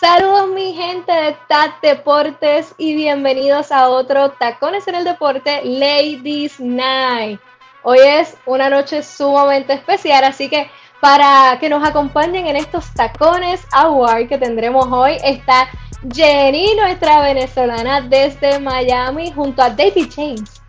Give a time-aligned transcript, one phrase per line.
[0.00, 6.58] Saludos mi gente de TAT Deportes y bienvenidos a otro Tacones en el Deporte Ladies
[6.58, 7.38] Night.
[7.82, 10.70] Hoy es una noche sumamente especial, así que
[11.02, 15.68] para que nos acompañen en estos Tacones Award que tendremos hoy está
[16.10, 20.62] Jenny, nuestra venezolana desde Miami, junto a David James.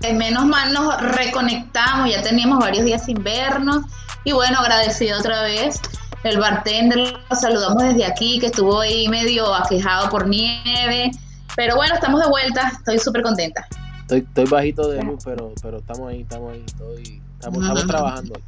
[0.00, 3.84] Menos mal nos reconectamos, ya teníamos varios días sin vernos
[4.24, 5.80] y bueno, agradecido otra vez.
[6.22, 11.10] El bartender lo saludamos desde aquí, que estuvo ahí medio aquejado por nieve.
[11.56, 13.66] Pero bueno, estamos de vuelta, estoy súper contenta.
[14.02, 18.40] Estoy, estoy bajito de luz, pero, pero estamos ahí, estamos ahí, estoy, estamos, estamos trabajando.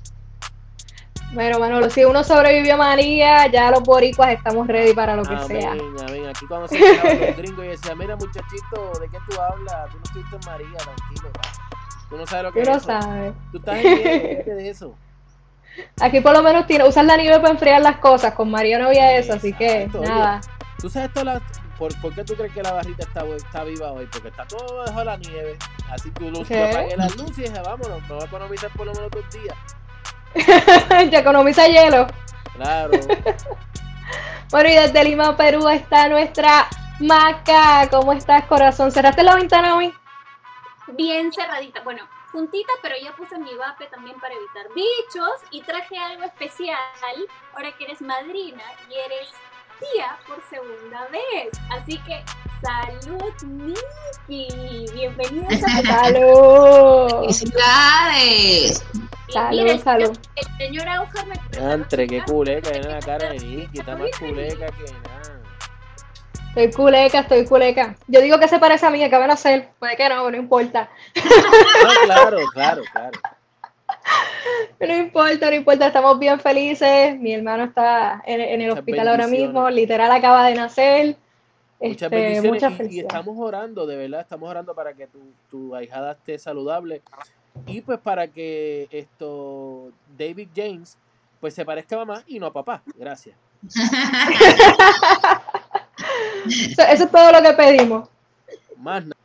[1.32, 5.38] Bueno, Manolo, si uno sobrevivió a María, ya los boricuas estamos ready para lo que
[5.46, 5.72] sea.
[5.72, 9.90] Amén, aquí cuando se los gringos y decía, mira muchachito, ¿de qué tú hablas?
[9.90, 11.30] Tú no estuviste en María, tranquilo.
[12.10, 13.00] Tú no sabes lo que tú es no eso.
[13.00, 13.32] sabes.
[13.50, 14.94] Tú estás en de eso.
[16.00, 18.34] Aquí por lo menos tiene, usas la nieve para enfriar las cosas.
[18.34, 20.08] Con María no había eso, así que Exacto, oye.
[20.08, 20.40] nada.
[20.78, 21.40] ¿Tú sabes toda la,
[21.78, 24.06] por, por qué tú crees que la barrita está, está viva hoy?
[24.10, 25.56] Porque está todo bajo la nieve.
[25.90, 26.58] Así tú luz, ¿Qué?
[26.58, 29.24] yo apagué las luces y dije, vámonos, me voy a economizar por lo menos dos
[29.30, 29.56] días.
[31.10, 32.06] ya economiza hielo.
[32.56, 32.92] Claro.
[34.50, 36.68] Bueno, y desde Lima, Perú está nuestra
[37.00, 37.88] Maca.
[37.90, 38.92] ¿Cómo estás, corazón?
[38.92, 39.94] ¿Cerraste la ventana hoy?
[40.88, 41.80] bien cerradita.
[41.82, 42.02] Bueno,
[42.32, 46.78] juntita, pero ya puse mi vape también para evitar bichos y traje algo especial.
[47.54, 49.28] Ahora que eres madrina y eres
[49.78, 51.50] tía por segunda vez.
[51.70, 52.24] Así que,
[52.62, 54.86] salud, Niki.
[54.94, 57.20] Bienvenidos a ¡Salud!
[57.20, 58.84] ¡Felicidades!
[59.32, 60.12] Salud, salud.
[60.12, 61.34] señor- El señor Aujar me
[61.72, 65.31] Entre, qué culeca, viene la cara de Nicky, está más culeca que nada.
[66.54, 67.96] Estoy culeca, estoy culeca.
[68.08, 69.70] Yo digo que se parece a mí, que van a hacer.
[69.78, 70.90] Puede que no, no importa.
[71.16, 73.18] No, claro, claro, claro.
[74.80, 77.18] No importa, no importa, estamos bien felices.
[77.18, 81.16] Mi hermano está en, en el Muchas hospital ahora mismo, literal acaba de nacer.
[81.80, 85.18] Muchas Este, bendiciones mucha y- estamos orando, de verdad, estamos orando para que tu,
[85.50, 87.02] tu ahijada esté saludable
[87.66, 90.96] y pues para que esto David James
[91.40, 92.82] pues se parezca a mamá y no a papá.
[92.96, 93.36] Gracias.
[96.46, 98.08] Eso, eso es todo lo que pedimos.
[98.76, 99.16] Más nada.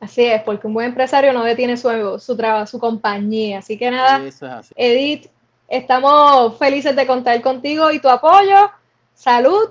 [0.00, 3.60] Así es, porque un buen empresario no detiene su, su trabajo, su compañía.
[3.60, 4.74] Así que nada, Eso es así.
[4.76, 5.28] Edith,
[5.68, 8.70] estamos felices de contar contigo y tu apoyo.
[9.14, 9.70] Salud.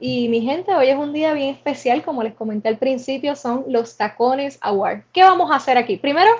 [0.00, 3.64] Y mi gente, hoy es un día bien especial, como les comenté al principio, son
[3.68, 5.02] los Tacones Award.
[5.12, 5.96] ¿Qué vamos a hacer aquí?
[5.96, 6.30] Primero,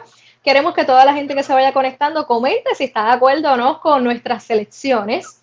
[0.45, 3.57] queremos que toda la gente que se vaya conectando comente si está de acuerdo o
[3.57, 5.38] no con nuestras selecciones,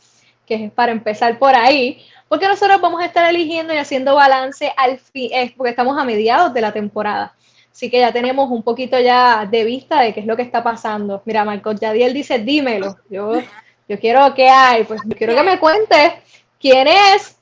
[0.46, 4.74] que es para empezar por ahí, porque nosotros vamos a estar eligiendo y haciendo balance
[4.78, 7.36] al fin, eh, porque estamos a mediados de la temporada.
[7.72, 10.64] Así que ya tenemos un poquito ya de vista de qué es lo que está
[10.64, 11.22] pasando.
[11.26, 12.98] Mira, Marcos Yadiel dice, dímelo.
[13.10, 13.42] Yo,
[13.90, 16.14] yo quiero que hay, pues yo quiero que me cuentes
[16.58, 17.38] quién es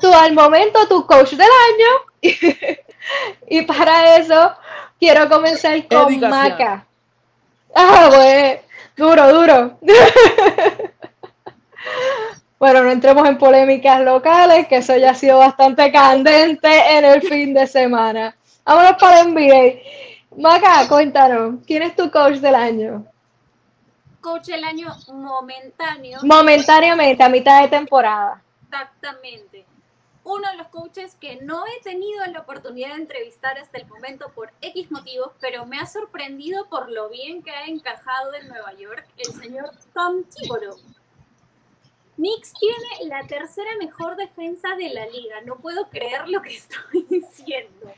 [0.00, 1.86] tu al momento tu coach del año.
[3.48, 4.54] y para eso
[4.98, 6.18] quiero comenzar con.
[6.20, 6.84] Maca.
[7.74, 8.60] Ah, pues,
[8.96, 9.78] duro, duro.
[12.58, 17.20] Bueno, no entremos en polémicas locales, que eso ya ha sido bastante candente en el
[17.28, 18.34] fin de semana.
[18.64, 20.38] Vámonos para el NBA.
[20.38, 23.06] Maca, cuéntanos, ¿quién es tu coach del año?
[24.22, 26.20] Coach del año momentáneo.
[26.22, 28.42] Momentáneamente, a mitad de temporada.
[28.64, 29.66] Exactamente.
[30.24, 34.30] Uno de los coaches que no he tenido la oportunidad de entrevistar hasta el momento
[34.34, 38.72] por X motivos, pero me ha sorprendido por lo bien que ha encajado en Nueva
[38.74, 40.76] York, el señor Tom Thibodeau.
[42.16, 45.40] Knicks tiene la tercera mejor defensa de la liga.
[45.42, 47.92] No puedo creer lo que estoy diciendo.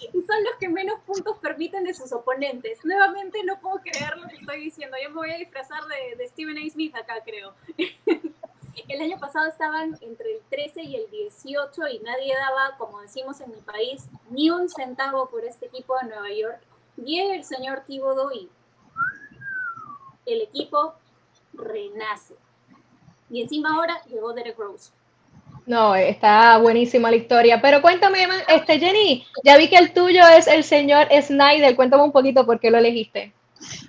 [0.00, 2.84] y son los que menos puntos permiten de sus oponentes.
[2.84, 4.96] Nuevamente no puedo creer lo que estoy diciendo.
[5.02, 6.70] Yo me voy a disfrazar de, de Stephen A.
[6.70, 7.54] Smith acá, creo.
[8.88, 13.40] El año pasado estaban entre el 13 y el 18 y nadie daba, como decimos
[13.40, 16.60] en mi país, ni un centavo por este equipo de Nueva York.
[16.96, 18.48] Llega el señor Thibodeau y
[20.24, 20.94] el equipo
[21.52, 22.34] renace.
[23.32, 24.90] Y encima ahora llegó Derek Rose.
[25.66, 27.62] No, está buenísima la historia.
[27.62, 31.74] Pero cuéntame, este Jenny, ya vi que el tuyo es el señor Snyder.
[31.74, 33.32] Cuéntame un poquito por qué lo elegiste.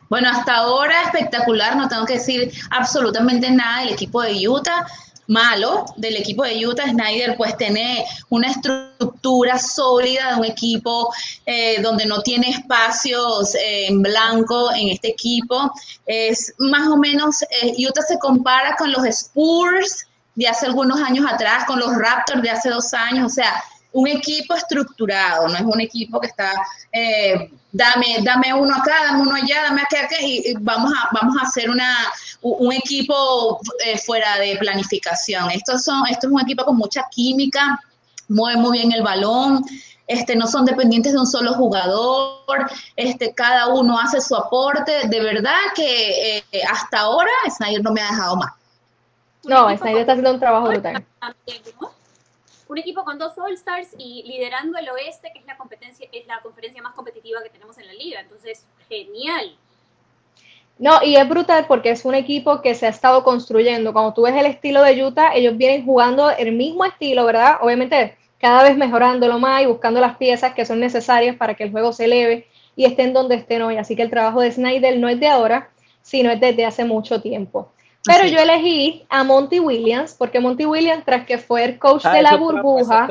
[0.08, 4.86] Bueno, hasta ahora espectacular, no tengo que decir absolutamente nada del equipo de Utah.
[5.28, 11.14] Malo del equipo de Utah, Snyder pues tiene una estructura sólida de un equipo
[11.46, 15.72] eh, donde no tiene espacios eh, en blanco en este equipo.
[16.06, 21.26] Es más o menos, eh, Utah se compara con los Spurs de hace algunos años
[21.32, 25.62] atrás, con los Raptors de hace dos años, o sea, un equipo estructurado, no es
[25.62, 26.52] un equipo que está,
[26.92, 31.36] eh, dame, dame uno acá, dame uno allá, dame acá, acá y, vamos, a, vamos
[31.40, 31.96] a hacer una,
[32.42, 35.52] un equipo eh, fuera de planificación.
[35.52, 37.80] Estos son, esto es un equipo con mucha química,
[38.30, 39.64] mueve muy bien el balón,
[40.08, 45.08] este, no son dependientes de un solo jugador, este, cada uno hace su aporte.
[45.08, 48.54] De verdad que eh, hasta ahora Snyder no me ha dejado más.
[49.44, 51.06] No, Snyder está haciendo un trabajo brutal
[52.74, 56.42] un equipo con dos All-Stars y liderando el oeste, que es la competencia, es la
[56.42, 58.20] conferencia más competitiva que tenemos en la liga.
[58.20, 59.56] Entonces, genial.
[60.80, 63.94] No, y es brutal porque es un equipo que se ha estado construyendo.
[63.94, 67.58] Cuando tú ves el estilo de Utah, ellos vienen jugando el mismo estilo, ¿verdad?
[67.62, 71.72] Obviamente cada vez mejorándolo más y buscando las piezas que son necesarias para que el
[71.72, 73.78] juego se eleve y estén donde estén hoy.
[73.78, 75.70] Así que el trabajo de Snyder no es de ahora,
[76.02, 77.72] sino es desde hace mucho tiempo.
[78.06, 82.14] Pero yo elegí a Monty Williams, porque Monty Williams, tras que fue el coach ah,
[82.14, 83.06] de la burbuja.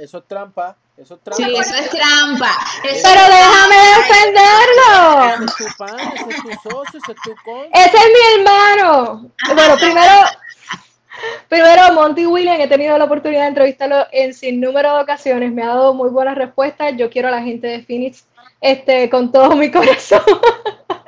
[0.00, 1.44] eso es trampa, eso es trampa.
[1.44, 2.50] Sí, eso es trampa.
[2.82, 5.34] Pero déjame defenderlo.
[5.34, 7.68] Ese es tu pan, ese es tu socio, ese es tu coach.
[7.72, 9.30] Ese es mi hermano.
[9.54, 10.12] Bueno, primero.
[11.48, 15.62] Primero, Monty Williams, he tenido la oportunidad de entrevistarlo en sin número de ocasiones, me
[15.62, 16.94] ha dado muy buenas respuestas.
[16.96, 18.26] Yo quiero a la gente de Phoenix
[18.60, 20.20] este, con todo mi corazón.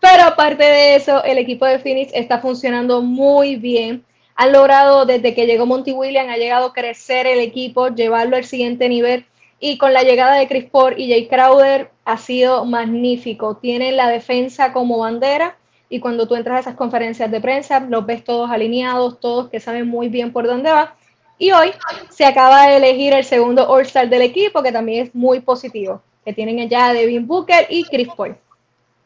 [0.00, 4.04] Pero aparte de eso, el equipo de Phoenix está funcionando muy bien.
[4.34, 8.44] Han logrado, desde que llegó Monty Williams, ha llegado a crecer el equipo, llevarlo al
[8.44, 9.26] siguiente nivel.
[9.58, 13.56] Y con la llegada de Chris Paul y Jay Crowder ha sido magnífico.
[13.56, 15.58] Tienen la defensa como bandera
[15.90, 19.58] y cuando tú entras a esas conferencias de prensa, los ves todos alineados, todos que
[19.58, 20.94] saben muy bien por dónde va.
[21.36, 21.72] Y hoy
[22.10, 26.32] se acaba de elegir el segundo All-Star del equipo, que también es muy positivo, que
[26.32, 28.36] tienen ya Devin Booker y Chris Paul.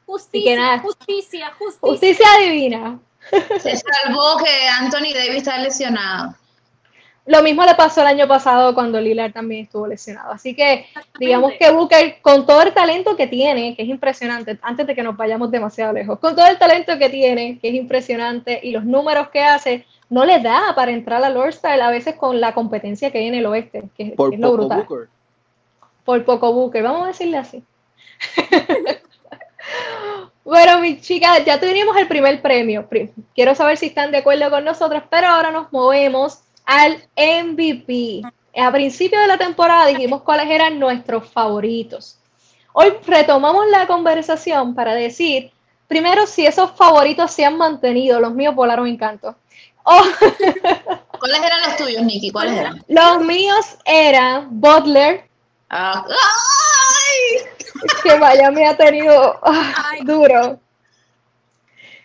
[0.06, 1.88] Justicia, justicia, justicia.
[1.88, 2.98] Justicia divina.
[3.60, 6.34] Se salvó que Anthony Davis está lesionado.
[7.26, 10.32] Lo mismo le pasó el año pasado cuando Lillard también estuvo lesionado.
[10.32, 10.86] Así que
[11.18, 15.02] digamos que Booker, con todo el talento que tiene, que es impresionante, antes de que
[15.02, 18.84] nos vayamos demasiado lejos, con todo el talento que tiene, que es impresionante, y los
[18.84, 23.10] números que hace, no le da para entrar al All-Star a veces con la competencia
[23.10, 24.84] que hay en el oeste, que, Por es lo brutal.
[24.86, 25.08] Booker.
[26.04, 27.64] Por poco Booker, vamos a decirle así.
[30.44, 32.86] Bueno, mis chicas, ya teníamos el primer premio.
[33.34, 38.22] Quiero saber si están de acuerdo con nosotros, pero ahora nos movemos al MVP.
[38.56, 42.18] A principio de la temporada dijimos cuáles eran nuestros favoritos.
[42.74, 45.50] Hoy retomamos la conversación para decir,
[45.88, 48.20] primero, si esos favoritos se han mantenido.
[48.20, 49.34] Los míos volaron encanto.
[49.84, 50.02] Oh.
[51.18, 52.30] ¿Cuáles eran los tuyos, Nicky?
[52.30, 52.84] ¿Cuáles eran?
[52.88, 55.26] Los míos eran Butler.
[55.70, 56.04] Ah,
[58.02, 59.72] que Miami ha tenido ah,
[60.02, 60.60] duro.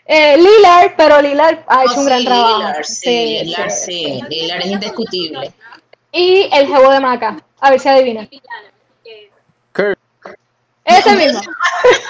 [0.05, 2.57] Eh, Lillard, pero Lillard ha hecho un gran trabajo.
[2.57, 5.53] Lillard, sí, Lillard, sí, Lillard es indiscutible.
[6.11, 8.27] Y el juego de Maca, a ver si adivina.
[9.73, 9.99] Kurt.
[10.83, 11.41] Ese mismo.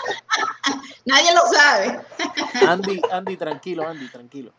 [1.05, 1.99] Nadie lo sabe.
[2.65, 4.53] Andy, Andy, tranquilo, Andy, tranquilo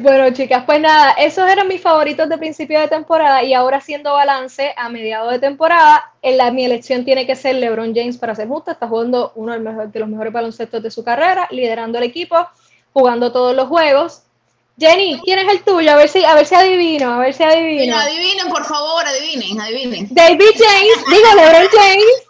[0.00, 4.12] bueno, chicas, pues nada, esos eran mis favoritos de principio de temporada y ahora haciendo
[4.12, 8.34] balance a mediado de temporada, en la, mi elección tiene que ser LeBron James para
[8.34, 11.98] ser justo, está jugando uno de los, de los mejores baloncestos de su carrera, liderando
[11.98, 12.36] el equipo,
[12.92, 14.22] jugando todos los juegos.
[14.78, 15.90] Jenny, ¿quién es el tuyo?
[15.90, 17.96] A ver si, a ver si adivino, a ver si adivino.
[17.96, 20.08] adivinen, por favor, adivinen, adivinen.
[20.10, 22.27] David James, digo LeBron James.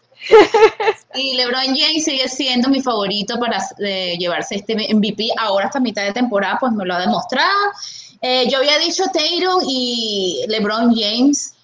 [1.14, 6.12] Y LeBron James sigue siendo mi favorito para llevarse este MVP ahora hasta mitad de
[6.12, 7.72] temporada, pues me lo ha demostrado.
[8.20, 11.54] Eh, yo había dicho Taylor y LeBron James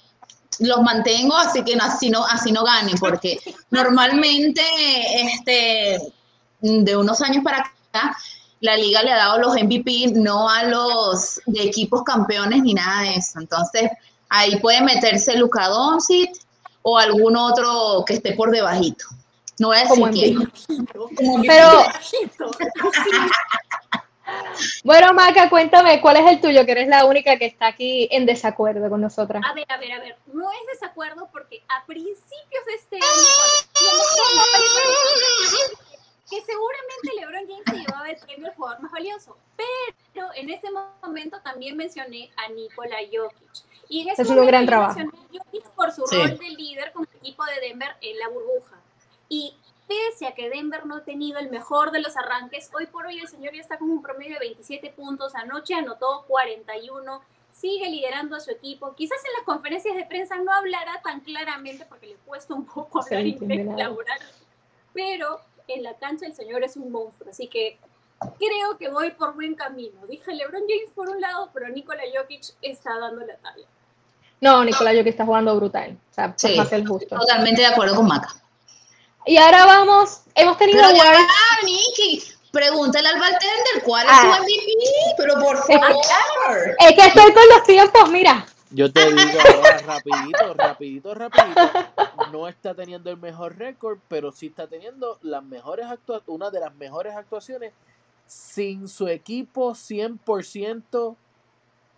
[0.61, 3.39] los mantengo, así que así no, así no ganen, porque
[3.71, 4.63] normalmente
[5.23, 6.01] este,
[6.61, 8.17] de unos años para acá
[8.61, 13.03] la liga le ha dado los MVP, no a los de equipos campeones ni nada
[13.03, 13.39] de eso.
[13.39, 13.91] Entonces,
[14.31, 16.31] ahí puede meterse Luka Doncic,
[16.87, 19.07] o algún otro que esté por debajito.
[19.59, 20.53] No voy a decir Como quién.
[21.47, 21.79] Pero,
[24.85, 26.67] bueno, Maca, cuéntame, ¿cuál es el tuyo?
[26.67, 29.43] Que eres la única que está aquí en desacuerdo con nosotras.
[29.49, 30.17] A ver, a ver, a ver.
[30.33, 33.05] No es desacuerdo porque a principios de este año,
[36.35, 40.69] que seguramente LeBron James se llevaba el premio al jugador más valioso, pero en ese
[41.03, 43.65] momento también mencioné a Nikola Jokic.
[43.89, 44.99] Y en ese Es un gran momento yo trabajo.
[44.99, 46.17] mencioné a Jokic por su Sí.
[46.17, 48.77] rol de líder con el equipo de Denver en la burbuja.
[49.29, 53.07] Y pese a que Denver no ha tenido el mejor de los arranques, hoy por
[53.07, 57.23] hoy el señor ya está con un promedio de 27 puntos, anoche anotó 41,
[57.53, 58.95] sigue liderando a su equipo.
[58.97, 63.01] Quizás en las conferencias de prensa no hablará tan claramente porque le cuesta un poco
[63.01, 64.19] hablar entiende inglés laboral,
[64.93, 67.79] pero en la cancha el señor es un monstruo, así que
[68.39, 70.07] creo que voy por buen camino.
[70.07, 73.67] Dije LeBron James por un lado, pero Nikola Jokic está dando la talla.
[74.41, 75.97] No, Nicolás, yo que está jugando brutal.
[76.11, 76.57] O sea, Sí.
[76.87, 77.17] justo.
[77.17, 78.29] Totalmente de acuerdo con Maca.
[79.27, 81.27] Y ahora vamos, hemos tenido Pero ya
[81.65, 82.23] Nikki.
[82.53, 84.37] Pregúntale al bartender cuál es Ah.
[84.37, 85.15] su MVP.
[85.17, 85.97] Pero por favor.
[86.79, 88.47] Es que estoy con los tiempos, mira.
[88.75, 91.61] Yo te digo ahora, rapidito, rapidito, rapidito.
[92.33, 95.87] No está teniendo el mejor récord, pero sí está teniendo las mejores
[96.27, 97.73] una de las mejores actuaciones
[98.27, 101.17] sin su equipo 100%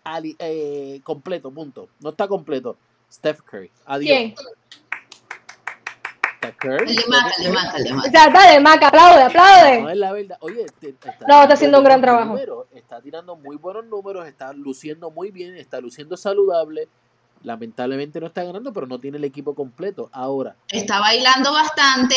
[0.03, 1.89] ali- eh, completo, punto.
[1.99, 2.77] No está completo.
[3.11, 3.71] Steph Curry.
[3.85, 4.15] Adiós.
[4.15, 4.35] ¿Quién?
[6.41, 8.11] De Maca, el de Maca, el de O Maca.
[8.11, 9.91] sea, dale, Maca, aplaude, No, aplaude.
[9.91, 10.37] es la verdad.
[10.41, 12.29] Oye, te- está No, está haciendo un gran trabajo.
[12.29, 16.87] números, está tirando muy buenos números, está luciendo muy bien, está luciendo saludable.
[17.43, 20.09] Lamentablemente no está ganando, pero no tiene el equipo completo.
[20.11, 22.15] Ahora, Está bailando bastante,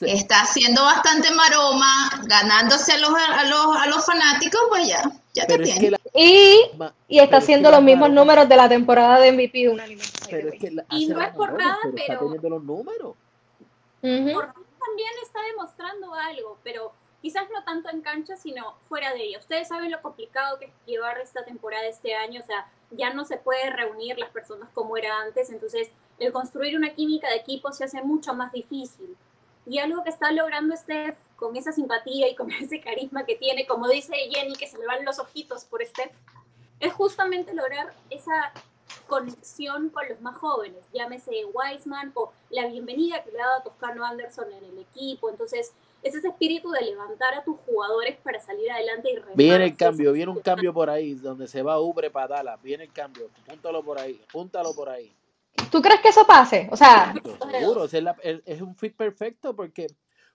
[0.00, 5.46] está haciendo bastante maroma, ganándose a los, a los, a los fanáticos, pues ya, ya
[5.46, 5.80] te es tiene.
[5.80, 8.68] que la, Y, y está pero es que haciendo los mismos maroma- números de la
[8.68, 9.84] temporada de MVP de una
[10.28, 13.14] Pero es que la- Y no es por nada, pero está pero- teniendo los números.
[14.02, 14.32] Ujú.
[14.32, 19.22] Por fin también está demostrando algo, pero quizás no tanto en cancha, sino fuera de
[19.22, 19.38] ella.
[19.38, 23.24] Ustedes saben lo complicado que es llevar esta temporada este año, o sea, ya no
[23.24, 27.72] se puede reunir las personas como era antes, entonces el construir una química de equipo
[27.72, 29.16] se hace mucho más difícil.
[29.66, 33.66] Y algo que está logrando Steph con esa simpatía y con ese carisma que tiene,
[33.66, 36.12] como dice Jenny, que se le van los ojitos por Steph,
[36.80, 38.52] es justamente lograr esa
[39.06, 44.04] conexión con los más jóvenes, llámese Wiseman o la bienvenida que le ha dado Toscano
[44.04, 45.30] Anderson en el equipo.
[45.30, 49.36] Entonces, es ese espíritu de levantar a tus jugadores para salir adelante y remar.
[49.36, 52.62] Viene el cambio, viene un cambio por ahí, donde se va Ubre para Dallas.
[52.62, 55.12] Viene el cambio, púntalo por ahí, púntalo por ahí.
[55.72, 56.68] ¿Tú crees que eso pase?
[56.70, 57.12] O sea,
[57.50, 59.88] Seguro, es, la- es- un fit perfecto porque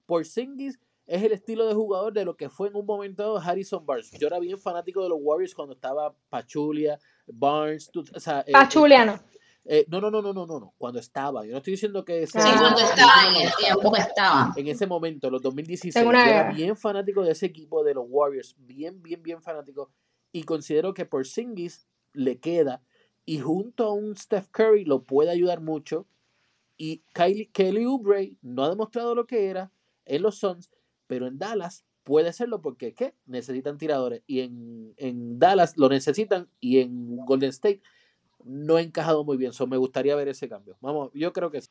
[0.06, 3.86] Porzingis es el estilo de jugador de lo que fue en un momento dado Harrison
[3.86, 4.12] Barnes.
[4.20, 8.52] Yo era bien fanático de los Warriors cuando estaba Pachulia, Barnes, tú- o sea, eh,
[8.54, 9.20] Pachuliano.
[9.66, 11.46] eh, no, no, no, no, no, no, no, cuando estaba.
[11.46, 12.56] Yo no estoy diciendo que Sí, Ah.
[12.60, 14.54] cuando estaba, en el tiempo que estaba.
[14.56, 17.94] en ese momento, los 2016, En una yo era bien fanático de ese equipo de
[17.94, 19.90] los Warriors, bien, bien, bien fanático,
[20.32, 22.82] y considero que Porzingis le queda,
[23.26, 26.08] y junto a un Steph Curry lo puede ayudar mucho,
[26.78, 29.72] y Kylie, Kelly Oubre no ha demostrado lo que era
[30.06, 30.70] en los Suns,
[31.13, 33.13] pero en Dallas puede serlo porque ¿qué?
[33.27, 37.84] necesitan tiradores, y en, en Dallas lo necesitan, y en Golden State
[38.43, 40.75] no ha encajado muy bien, so me gustaría ver ese cambio.
[40.82, 41.70] Vamos, yo creo que sí.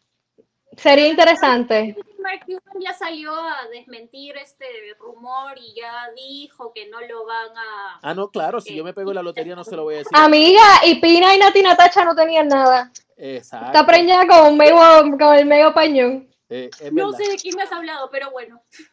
[0.76, 1.96] Sería interesante.
[2.20, 4.64] Mark Cuban ya salió a desmentir este
[5.00, 7.98] rumor y ya dijo que no lo van a...
[8.00, 9.98] Ah, no, claro, si yo me pego en la lotería no se lo voy a
[9.98, 10.12] decir.
[10.14, 12.92] Amiga, y Pina y Nati Natacha no tenían nada.
[13.16, 13.66] Exacto.
[13.66, 14.76] Está preñada con, un medio,
[15.18, 16.32] con el medio pañón.
[16.54, 18.62] Eh, No sé de quién me has hablado, pero bueno.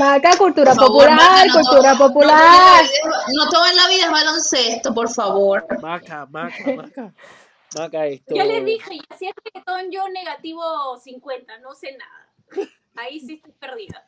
[0.00, 2.84] Maca, cultura favor, popular, Maca, no cultura todo- popular.
[2.84, 5.66] No, todo en la vida es- no todo en la vida es baloncesto, por favor.
[5.82, 7.12] Maca, maca, maca.
[7.78, 8.34] Maca, esto.
[8.34, 10.62] Ya les dije, ya si es reggaetón yo negativo
[10.98, 12.66] 50, no sé nada.
[12.96, 14.04] Ahí sí estoy perdida.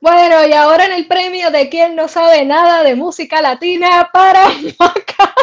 [0.00, 4.48] Bueno, y ahora en el premio de quien no sabe nada de música latina para
[4.78, 5.34] Maca.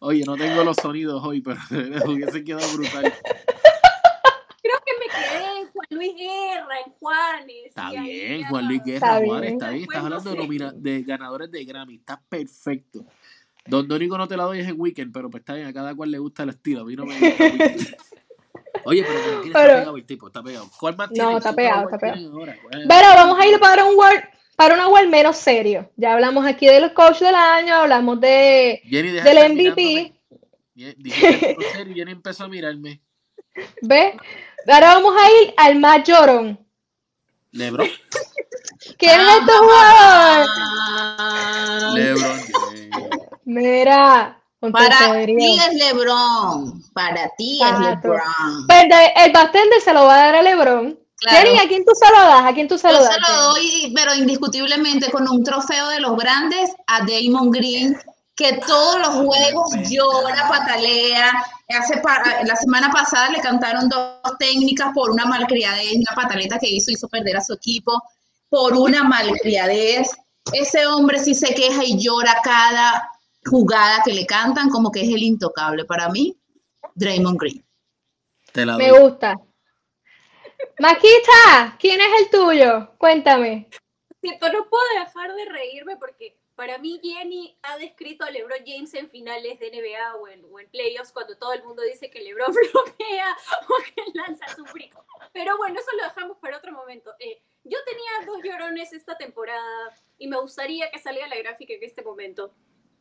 [0.00, 1.58] Oye, no tengo los sonidos hoy, pero
[2.06, 3.12] hubiese quedado brutal.
[5.06, 7.56] Me quedé en Juan Luis Guerra, en Juanes.
[7.66, 9.44] Está ahí bien, ya- Juan Luis Está Guerra, bien.
[9.54, 9.82] Está bien.
[9.82, 11.94] Estás Pues no hablando de, nomina- de ganadores de Grammy.
[11.96, 13.04] Está perfecto.
[13.66, 15.94] Don Dorico no te la doy es en Weekend, pero pues está bien, a cada
[15.94, 16.82] cual le gusta el estilo.
[16.82, 17.96] A mí no me gusta Weekend.
[18.86, 20.70] Oye, pero Pero- está pegado el tipo, está pegado.
[20.78, 21.36] ¿Cuál más No, tiene?
[21.38, 22.20] está ¿Qué pegado, está es?
[22.88, 24.20] Pero vamos a ir para un award,
[24.56, 25.90] para un award menos serio.
[25.96, 30.12] Ya hablamos aquí de los coach del año, hablamos de Jenny, del MVP.
[30.76, 33.00] algo serio Jenny empezó a mirarme.
[33.82, 34.14] ¿Ves?
[34.66, 36.58] Ahora vamos a ir al más llorón.
[37.52, 37.88] Lebron.
[38.98, 40.46] ¿Quién es este jugador?
[41.94, 42.40] Lebron.
[43.44, 44.40] Mira,
[44.72, 46.82] Para ti es LeBron.
[46.92, 48.66] Para ti es LeBron.
[48.66, 50.98] Pero el bartender se lo va a dar a LeBron.
[51.16, 51.50] Claro.
[51.62, 52.44] ¿a quién tú se lo das?
[52.44, 53.14] ¿A quién tú se lo Yo das?
[53.14, 57.96] se lo doy, pero indiscutiblemente con un trofeo de los grandes a Damon Green,
[58.36, 61.32] que todos los juegos llora, patalea.
[61.68, 62.02] Hace
[62.44, 67.08] la semana pasada le cantaron dos técnicas por una malcriadez, la pataleta que hizo, hizo
[67.08, 68.02] perder a su equipo
[68.48, 70.10] por una malcriadez.
[70.52, 73.10] Ese hombre sí se queja y llora cada
[73.46, 75.84] jugada que le cantan, como que es el intocable.
[75.84, 76.36] Para mí,
[76.94, 77.64] Draymond Green.
[78.54, 79.34] Me gusta.
[80.78, 82.94] Maquita, ¿quién es el tuyo?
[82.98, 83.68] Cuéntame.
[84.22, 88.64] Sí, pero no puedo dejar de reírme porque para mí Jenny ha descrito a LeBron
[88.64, 92.54] James en finales de NBA o en, playoffs cuando todo el mundo dice que LeBron
[92.72, 93.36] bloquea
[93.68, 95.04] o que lanza su frico.
[95.32, 97.12] Pero bueno, eso lo dejamos para otro momento.
[97.18, 101.82] Eh, yo tenía dos llorones esta temporada y me gustaría que salga la gráfica en
[101.82, 102.54] este momento.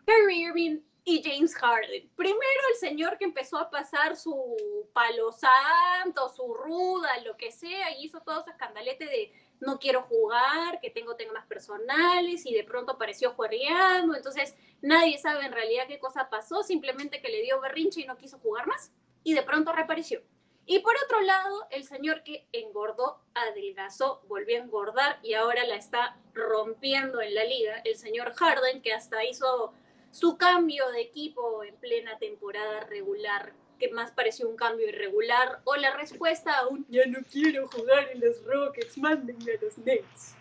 [0.05, 2.09] Kyrie Irving y James Harden.
[2.15, 7.91] Primero el señor que empezó a pasar su palo santo, su ruda, lo que sea,
[7.97, 12.63] y hizo todo ese escandalete de no quiero jugar, que tengo temas personales, y de
[12.63, 17.61] pronto apareció juerreando, entonces nadie sabe en realidad qué cosa pasó, simplemente que le dio
[17.61, 18.91] berrinche y no quiso jugar más,
[19.23, 20.21] y de pronto reapareció.
[20.65, 25.75] Y por otro lado, el señor que engordó, adelgazó, volvió a engordar y ahora la
[25.75, 29.73] está rompiendo en la liga, el señor Harden, que hasta hizo
[30.11, 35.75] su cambio de equipo en plena temporada regular, que más pareció un cambio irregular, o
[35.75, 40.35] la respuesta a un ya no quiero jugar en los Rockets, mándenme a los Nets.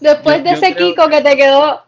[0.00, 1.84] Después de ese Kiko que te quedó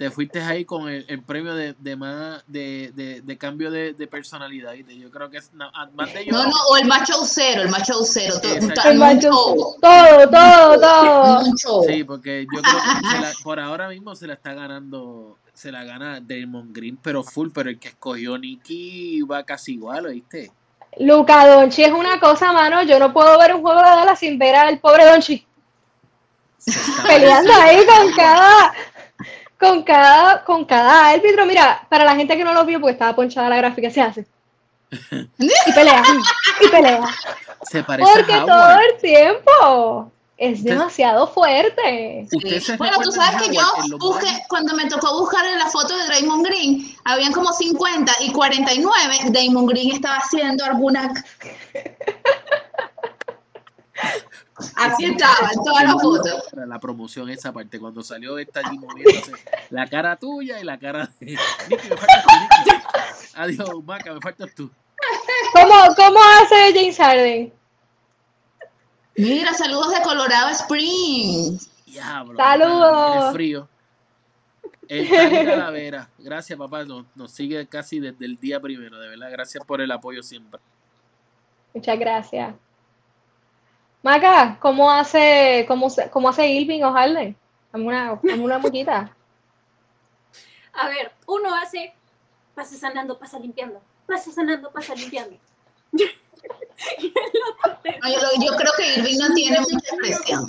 [0.00, 2.90] te fuiste ahí con el, premio de, de más de,
[3.22, 4.72] de, cambio de, personalidad.
[4.72, 6.32] Yo creo que es más de yo.
[6.32, 8.36] No, no, o el macho cero, el macho cero.
[8.40, 8.54] Todo,
[8.90, 11.82] el macho, todo, todo, todo.
[11.86, 16.18] Sí, porque yo creo que por ahora mismo se la está ganando, se la gana
[16.18, 20.50] Damon Green, pero full, pero el que escogió Nicky va casi igual, ¿oíste?
[20.98, 22.82] Luca Donchi es una cosa, mano.
[22.84, 25.46] Yo no puedo ver un juego de Dallas sin ver al pobre Donchi.
[27.06, 28.72] Peleando ahí con cada
[29.60, 31.44] con cada, con cada árbitro.
[31.44, 34.26] Mira, para la gente que no lo vio porque estaba ponchada la gráfica, se hace.
[35.38, 36.02] Y pelea,
[36.60, 37.02] y pelea.
[37.62, 42.26] Se parece Porque todo el tiempo es demasiado fuerte.
[42.78, 46.46] Bueno, tú sabes que yo busqué, cuando me tocó buscar en la foto de Draymond
[46.46, 49.16] Green, habían como 50 y 49.
[49.26, 51.12] Draymond Green estaba haciendo alguna
[54.76, 56.44] Así estaba, en todas las fotos.
[56.66, 59.32] La promoción, esa parte, cuando salió esta allí moviéndose,
[59.70, 61.26] la cara tuya y la cara de
[61.68, 62.70] Nicky, me faltas tú,
[63.34, 64.70] Adiós, Maca, me faltas tú.
[65.52, 67.52] ¿Cómo, ¿Cómo hace James Harden?
[69.16, 71.70] Mira, saludos de Colorado Springs.
[71.86, 72.36] Diablo.
[72.36, 73.26] Saludos.
[73.26, 73.68] Es frío.
[74.88, 76.08] El Calavera.
[76.18, 76.84] Gracias, papá.
[76.84, 79.30] Nos, nos sigue casi desde el día primero, de verdad.
[79.30, 80.60] Gracias por el apoyo siempre.
[81.74, 82.54] Muchas gracias.
[84.02, 87.36] Maca, ¿cómo hace, cómo, cómo hace Irving o Harden?
[87.72, 89.14] Dame una, una muñequita.
[90.72, 91.92] A ver, uno hace
[92.54, 95.36] pasa sanando, pasa limpiando, pasa sanando, pasa limpiando.
[95.92, 96.08] yo,
[98.42, 100.48] yo, creo que Irving no tiene mucha expresión.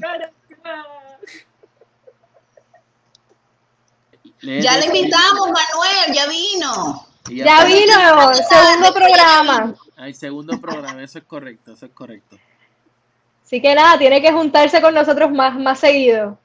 [4.42, 7.08] Ya le invitamos, Manuel, ya vino.
[7.30, 9.76] Ya, vino, segundo programa.
[9.96, 12.38] Ay, segundo programa, eso es correcto, eso es correcto.
[13.52, 16.38] Así que nada, tiene que juntarse con nosotros más, más seguido.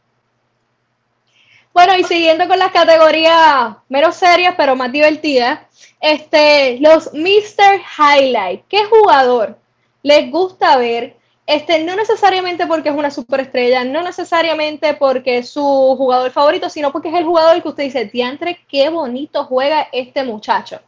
[1.73, 5.61] Bueno, y siguiendo con las categorías menos serias, pero más divertidas,
[6.01, 7.81] este, los Mr.
[7.97, 8.65] Highlight.
[8.69, 9.57] ¿Qué jugador
[10.03, 11.15] les gusta ver?
[11.47, 16.91] Este, no necesariamente porque es una superestrella, no necesariamente porque es su jugador favorito, sino
[16.91, 20.81] porque es el jugador que usted dice, diantre, qué bonito juega este muchacho.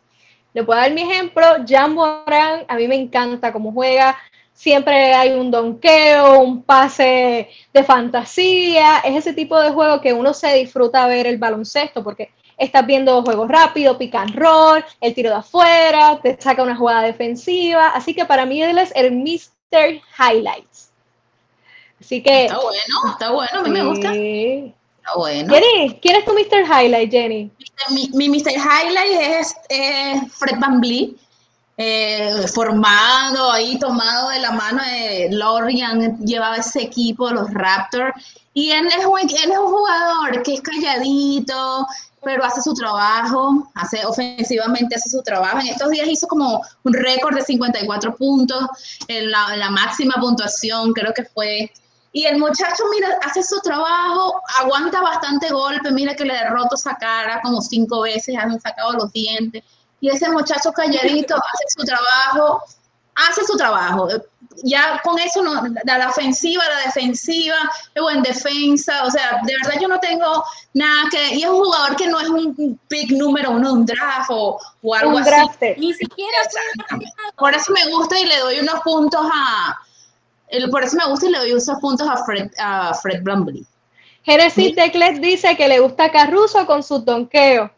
[0.52, 4.18] Le puedo dar mi ejemplo, Jan Moran, a mí me encanta cómo juega,
[4.58, 10.34] siempre hay un donqueo, un pase de fantasía, es ese tipo de juego que uno
[10.34, 15.30] se disfruta ver el baloncesto porque estás viendo juegos rápidos, pick and roll, el tiro
[15.30, 20.00] de afuera, te saca una jugada defensiva, así que para mí él es el Mr.
[20.18, 20.90] Highlights.
[22.00, 22.46] Así que...
[22.46, 24.12] Está bueno, está bueno, a mí me gusta.
[24.12, 25.54] Está bueno.
[25.54, 26.64] Jenny, ¿quién es tu Mr.
[26.64, 27.48] Highlight, Jenny?
[27.90, 28.54] Mi, mi Mr.
[28.54, 29.54] Highlight es
[30.36, 31.16] Fred Van Vliet
[31.80, 38.12] eh, formado ahí, tomado de la mano de Lorian, llevaba ese equipo, los Raptors,
[38.52, 41.86] y él es, un, él es un jugador que es calladito,
[42.24, 45.60] pero hace su trabajo, hace ofensivamente hace su trabajo.
[45.60, 48.66] En estos días hizo como un récord de 54 puntos,
[49.06, 51.70] en la, máxima puntuación creo que fue
[52.12, 56.74] Y el muchacho, mira, hace su trabajo, aguanta bastante golpe, mira que le he roto
[56.74, 59.62] esa cara como cinco veces, han sacado los dientes.
[60.00, 62.62] Y ese muchacho calladito hace su trabajo,
[63.14, 64.08] hace su trabajo.
[64.64, 67.56] Ya con eso, no, la, la ofensiva, la defensiva,
[67.94, 70.42] luego en defensa, o sea, de verdad yo no tengo
[70.74, 71.34] nada que...
[71.36, 74.58] Y es un jugador que no es un pick número uno de un draft o,
[74.82, 75.30] o algo Un así.
[75.30, 75.62] draft.
[75.78, 76.38] Ni siquiera.
[77.36, 79.76] Por eso me gusta y le doy unos puntos a...
[80.48, 83.64] el- Por eso me gusta y le doy unos puntos a Fred, a Fred Blumley.
[84.24, 87.70] Genesis Declet dice que le gusta Caruso con sus donkeos.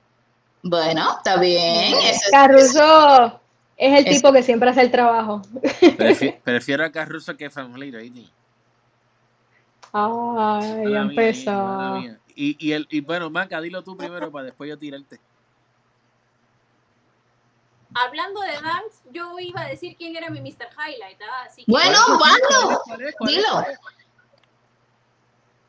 [0.62, 1.94] Bueno, está bien.
[1.94, 3.40] Eso es- Caruso
[3.76, 5.42] es el Es- tipo que siempre hace el trabajo.
[5.52, 8.26] Prefi- prefiero a Caruso que a Family Rating.
[9.92, 11.98] Ay, ya empezó.
[12.36, 15.18] Y, y, el, y bueno, Maca, dilo tú primero para después yo tirarte.
[17.92, 20.68] Hablando de Dunks, yo iba a decir quién era mi Mr.
[20.78, 21.42] Highlight, ¿ah?
[21.46, 22.40] Así que Bueno, ¿Cuál es?
[22.48, 23.14] Pablo, ¿Cuál es?
[23.16, 23.36] ¿Cuál es?
[23.36, 23.64] dilo.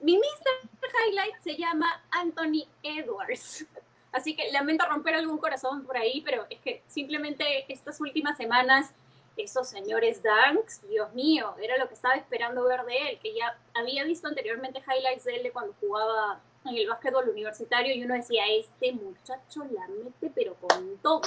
[0.01, 0.89] mi Mr.
[1.09, 3.65] Highlight se llama Anthony Edwards.
[4.11, 8.91] Así que lamento romper algún corazón por ahí, pero es que simplemente estas últimas semanas,
[9.37, 13.57] esos señores Dunks, Dios mío, era lo que estaba esperando ver de él, que ya
[13.73, 18.43] había visto anteriormente highlights de él cuando jugaba en el básquetbol universitario y uno decía,
[18.47, 21.21] este muchacho la mete pero con todo.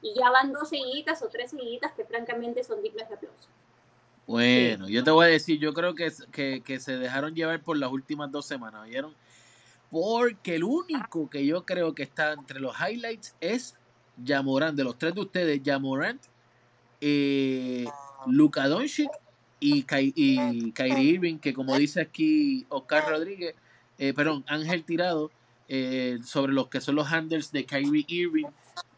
[0.00, 3.48] Y ya van dos seguiditas o tres seguiditas que francamente son dignas de aplauso.
[4.26, 7.76] Bueno, yo te voy a decir, yo creo que, que, que se dejaron llevar por
[7.76, 9.14] las últimas dos semanas, ¿vieron?
[9.90, 13.74] Porque el único que yo creo que está entre los highlights es
[14.22, 14.76] Yamorant.
[14.76, 16.20] De los tres de ustedes, Yamorant,
[17.00, 17.86] eh,
[18.26, 19.10] Luka Doncic
[19.58, 23.54] y, Kai- y Kyrie Irving, que como dice aquí Oscar Rodríguez,
[23.98, 25.30] eh, perdón, Ángel Tirado,
[25.68, 28.46] eh, sobre los que son los handles de Kyrie Irving,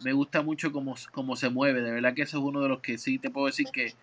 [0.05, 1.81] me gusta mucho cómo, cómo se mueve.
[1.83, 3.95] De verdad que ese es uno de los que sí te puedo decir que,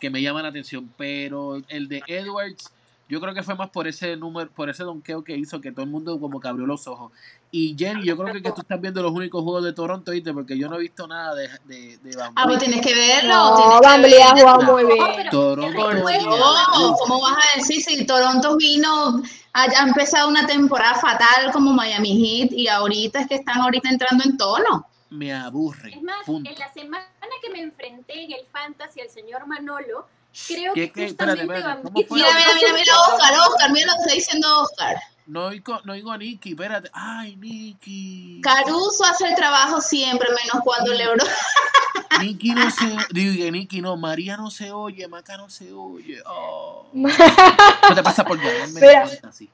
[0.00, 0.92] que me llama la atención.
[0.96, 2.72] Pero el de Edwards,
[3.08, 5.84] yo creo que fue más por ese número, por ese donqueo que hizo que todo
[5.84, 7.12] el mundo como que abrió los ojos.
[7.50, 10.32] Y Jenny, yo creo que, que tú estás viendo los únicos juegos de Toronto, ¿viste?
[10.32, 13.28] Porque yo no he visto nada de, de, de Ah, pues tienes que verlo.
[13.34, 14.50] No, tienes que Van Vliet ha verlo.
[14.52, 15.06] jugado muy No, bien.
[15.16, 16.02] pero Toronto.
[16.32, 21.72] No, ¿cómo vas a decir si Toronto vino, ha, ha empezado una temporada fatal como
[21.72, 24.86] Miami Heat y ahorita es que están ahorita entrando en tono?
[25.10, 25.90] Me aburre.
[25.94, 26.50] Es más, punto.
[26.50, 27.06] en la semana
[27.40, 30.06] que me enfrenté en el Fantasy al señor Manolo,
[30.46, 32.04] creo ¿Qué, que justamente Espérate, espérate.
[32.14, 34.96] Mira, mira, mira, mira, Oscar, Oscar, mira lo que está diciendo Oscar.
[35.26, 36.90] No oigo, no oigo a Nicky, espérate.
[36.92, 38.40] Ay, Nicky.
[38.42, 41.18] Caruso hace el trabajo siempre, menos cuando LeBron.
[42.20, 46.22] Nicky no se digo Nicky no, María no se oye, Maca no se oye.
[46.26, 46.86] Oh.
[46.92, 49.08] No te pasa por Mira.
[49.28, 49.50] así.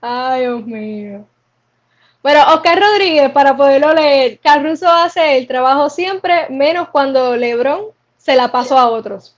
[0.00, 1.26] Ay, Dios mío.
[2.22, 8.34] Bueno, Oscar Rodríguez, para poderlo leer, Caruso hace el trabajo siempre, menos cuando LeBron se
[8.34, 9.36] la pasó a otros.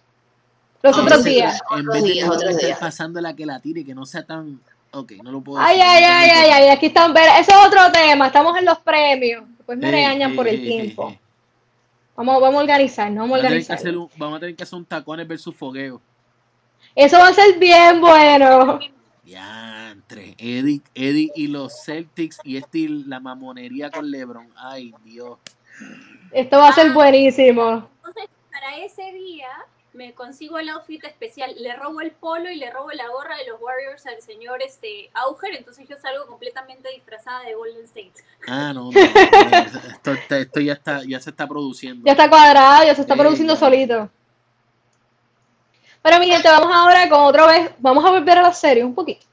[0.86, 1.60] Los Ah, otros días.
[1.72, 2.78] En Otros vez de días, tener otros que estar días.
[2.78, 4.60] pasando la que la tire, que no sea tan.
[4.92, 5.90] Ok, no lo puedo Ay, decir.
[5.92, 7.12] ay, ay, ay, ay, aquí están.
[7.12, 8.26] ver- Ese es otro tema.
[8.28, 9.44] Estamos en los premios.
[9.56, 11.08] Después me Ey, regañan por el ey, tiempo.
[11.10, 11.18] ey.
[12.16, 13.80] Vamos, vamos a organizarnos, vamos a Vamos a, tener que organizarnos.
[13.80, 16.00] hacer un, vamos a tener que hacer un tacones versus fogueo.
[16.94, 18.78] Eso va a ser bien bueno.
[19.22, 20.34] Diantre.
[20.38, 24.48] Eddie, Eddie y los Celtics y este la mamonería con LeBron.
[24.56, 25.38] Ay, Dios.
[26.32, 27.88] Esto va a ser buenísimo.
[27.96, 29.48] Entonces, para ese día
[29.96, 33.46] me consigo el outfit especial, le robo el polo y le robo la gorra de
[33.46, 38.12] los Warriors al señor este Auger, entonces yo salgo completamente disfrazada de Golden State.
[38.46, 38.90] Ah, no, no.
[38.92, 42.04] no, esto, esto- ya está, ya se está produciendo.
[42.04, 43.60] Ya está cuadrado, ya se está produciendo ya.
[43.60, 44.10] solito.
[46.02, 48.94] Pero mi gente, vamos ahora con otra vez, vamos a volver a la serie un
[48.94, 49.26] poquito.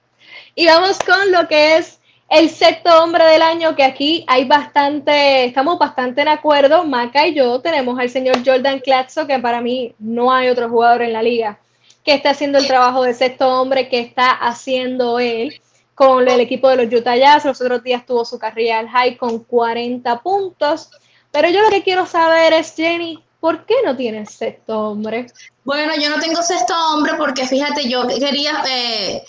[0.55, 5.45] Y vamos con lo que es el sexto hombre del año, que aquí hay bastante,
[5.45, 6.83] estamos bastante en acuerdo.
[6.83, 11.03] Maca y yo tenemos al señor Jordan Clarkson, que para mí no hay otro jugador
[11.03, 11.59] en la liga
[12.03, 15.61] que está haciendo el trabajo de sexto hombre que está haciendo él
[15.95, 17.45] con el equipo de los Utah Jazz.
[17.45, 20.89] Los otros días tuvo su carrera al high con 40 puntos.
[21.31, 25.27] Pero yo lo que quiero saber es, Jenny, ¿por qué no tienes sexto hombre?
[25.63, 29.23] Bueno, yo no tengo sexto hombre porque fíjate, yo quería eh,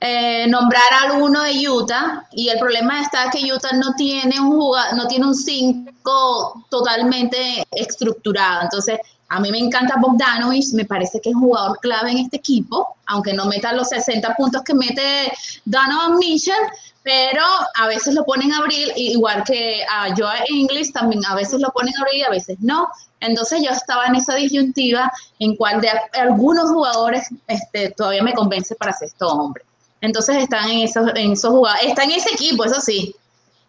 [0.00, 4.52] eh, nombrar al uno de Utah y el problema está que Utah no tiene un
[4.52, 8.62] jugador, no tiene un 5 totalmente estructurado.
[8.62, 8.98] Entonces,
[9.30, 12.96] a mí me encanta Bogdanovich, me parece que es un jugador clave en este equipo,
[13.06, 15.32] aunque no meta los 60 puntos que mete
[15.64, 16.54] Donovan Mitchell,
[17.02, 17.42] pero
[17.74, 21.70] a veces lo ponen a abrir, igual que a Joe English, también a veces lo
[21.70, 22.88] ponen a abrir y a veces no.
[23.20, 28.76] Entonces yo estaba en esa disyuntiva en cual de algunos jugadores este, todavía me convence
[28.76, 29.67] para sexto hombre.
[30.00, 33.14] Entonces están en esos, en esos jugadores, está en ese equipo, eso sí,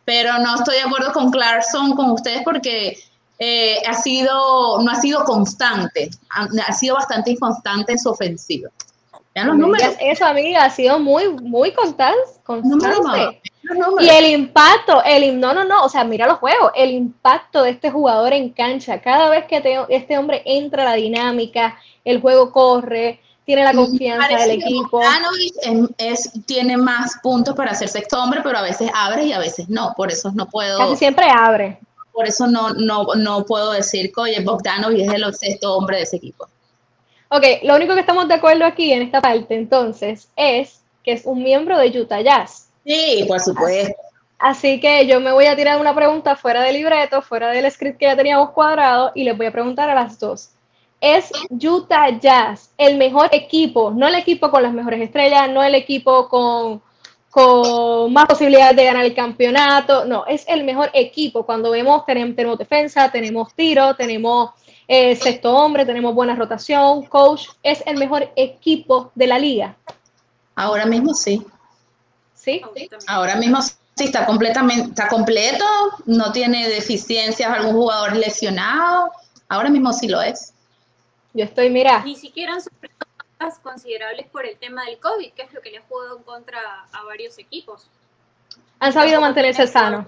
[0.06, 2.98] pero no estoy de acuerdo con Clarkson, con ustedes, porque
[3.40, 8.70] eh, ha sido, no ha sido constante, ha, ha sido bastante inconstante en su ofensiva.
[9.36, 9.96] Vean los números.
[10.00, 12.20] Eso, amiga, ha sido muy, muy constante.
[12.44, 13.42] constante.
[14.00, 17.72] Y el impacto, el no, no, no, o sea, mira los juegos, el impacto de
[17.72, 22.52] este jugador en cancha, cada vez que este hombre entra a la dinámica, el juego
[22.52, 25.02] corre, tiene la confianza del equipo.
[25.98, 29.68] Es, tiene más puntos para hacer sexto hombre, pero a veces abre y a veces
[29.68, 30.78] no, por eso no puedo.
[30.78, 31.80] Casi siempre abre.
[32.12, 36.04] Por eso no, no, no puedo decir que, oye, Bogdanovic es el sexto hombre de
[36.04, 36.48] ese equipo.
[37.30, 41.26] Ok, lo único que estamos de acuerdo aquí en esta parte, entonces, es que es
[41.26, 42.70] un miembro de Utah Jazz.
[42.86, 43.96] Sí, por supuesto.
[44.38, 47.98] Así que yo me voy a tirar una pregunta fuera del libreto, fuera del script
[47.98, 50.52] que ya teníamos cuadrado, y les voy a preguntar a las dos.
[51.02, 53.92] ¿Es Utah Jazz el mejor equipo?
[53.92, 56.82] No el equipo con las mejores estrellas, no el equipo con,
[57.30, 61.46] con más posibilidades de ganar el campeonato, no, es el mejor equipo.
[61.46, 64.52] Cuando vemos, tenemos, tenemos defensa, tenemos tiro, tenemos
[64.88, 69.78] eh, sexto hombre, tenemos buena rotación, coach, es el mejor equipo de la liga.
[70.56, 71.46] Ahora mismo sí.
[72.34, 72.62] ¿Sí?
[73.08, 75.66] Ahora mismo sí está completamente, está completo,
[76.06, 79.12] no tiene deficiencias, algún jugador lesionado.
[79.48, 80.54] Ahora mismo sí lo es.
[81.34, 82.04] Yo estoy, mira.
[82.04, 82.96] Ni siquiera han sufrido
[83.64, 86.60] considerables por el tema del COVID, que es lo que le ha jugado en contra
[86.92, 87.90] a varios equipos.
[88.80, 90.08] Han sabido mantenerse sanos.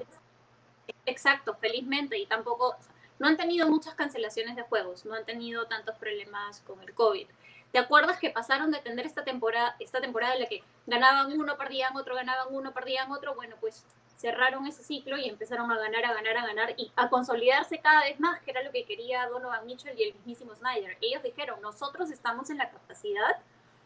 [1.05, 2.75] Exacto, felizmente, y tampoco,
[3.19, 7.27] no han tenido muchas cancelaciones de juegos, no han tenido tantos problemas con el COVID.
[7.71, 11.57] ¿Te acuerdas que pasaron de tener esta temporada, esta temporada en la que ganaban uno,
[11.57, 13.33] perdían otro, ganaban uno, perdían otro?
[13.33, 13.85] Bueno, pues
[14.21, 18.01] cerraron ese ciclo y empezaron a ganar, a ganar, a ganar y a consolidarse cada
[18.01, 20.95] vez más, que era lo que quería Donovan Mitchell y el mismísimo Snyder.
[21.01, 23.37] Ellos dijeron, nosotros estamos en la capacidad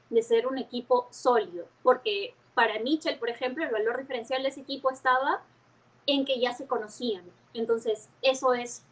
[0.09, 4.61] de ser un equipo sólido, porque para Mitchell, por ejemplo, el valor diferencial de ese
[4.61, 5.41] equipo estaba
[6.05, 7.23] en que ya se conocían.
[7.53, 8.83] Entonces, eso es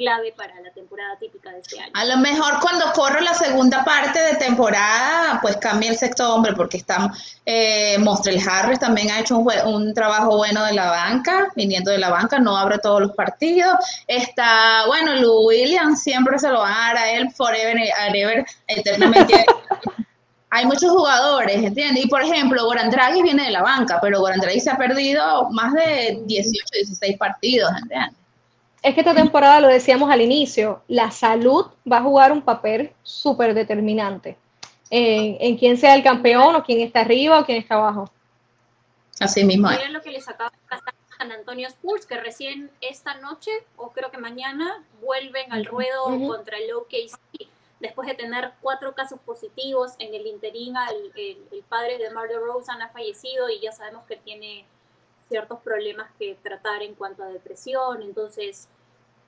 [0.00, 1.92] clave para la temporada típica de este año.
[1.92, 6.54] A lo mejor cuando corro la segunda parte de temporada, pues cambia el sexto hombre,
[6.54, 7.12] porque está
[7.44, 11.98] eh, Mostrel Harris también ha hecho un, un, trabajo bueno de la banca, viniendo de
[11.98, 13.74] la banca, no abre todos los partidos.
[14.06, 18.46] Está, bueno, Lou Williams siempre se lo van a dar a él, forever and ever,
[18.68, 19.44] eternamente.
[20.50, 22.06] hay muchos jugadores, ¿entiendes?
[22.06, 25.50] Y por ejemplo, Goran Draghi viene de la banca, pero Goran Draghi se ha perdido
[25.50, 28.19] más de 18, 16 partidos, ¿entiendes?
[28.82, 32.92] Es que esta temporada, lo decíamos al inicio, la salud va a jugar un papel
[33.02, 34.38] súper determinante
[34.88, 38.10] en, en, quién sea el campeón o quién está arriba o quién está abajo.
[39.20, 39.68] Así mismo.
[39.68, 43.50] Miren lo que les acaba de pasar a San Antonio Spurs, que recién esta noche,
[43.76, 47.48] o creo que mañana, vuelven al ruedo contra el OKC.
[47.80, 50.74] Después de tener cuatro casos positivos en el interín,
[51.16, 54.66] el, el, padre de Mario Rosen ha fallecido y ya sabemos que tiene
[55.30, 58.68] ciertos problemas que tratar en cuanto a depresión, entonces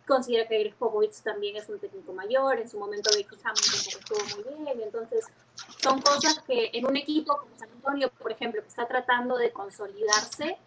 [0.07, 4.19] considera que Greg Popovich también es un técnico mayor, en su momento Becky Hammond estuvo
[4.43, 5.27] muy bien, entonces
[5.79, 9.53] son cosas que en un equipo como San Antonio, por ejemplo, que está tratando de
[9.53, 10.59] consolidarse,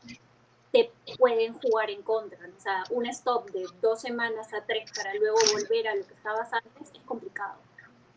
[0.71, 2.38] te pueden jugar en contra.
[2.58, 6.13] O sea, un stop de dos semanas a tres para luego volver a lo que
[6.13, 7.56] estabas antes es complicado.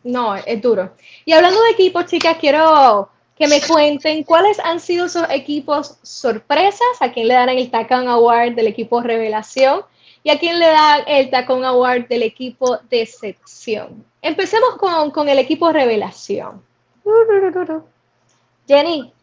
[0.03, 0.93] No, es duro.
[1.25, 6.87] Y hablando de equipos, chicas, quiero que me cuenten cuáles han sido sus equipos sorpresas,
[6.99, 9.83] a quién le dan el Tacón Award del equipo Revelación
[10.23, 14.03] y a quién le dan el Tacón Award del equipo Decepción.
[14.21, 16.61] Empecemos con, el equipo Revelación.
[18.67, 19.13] Jenny,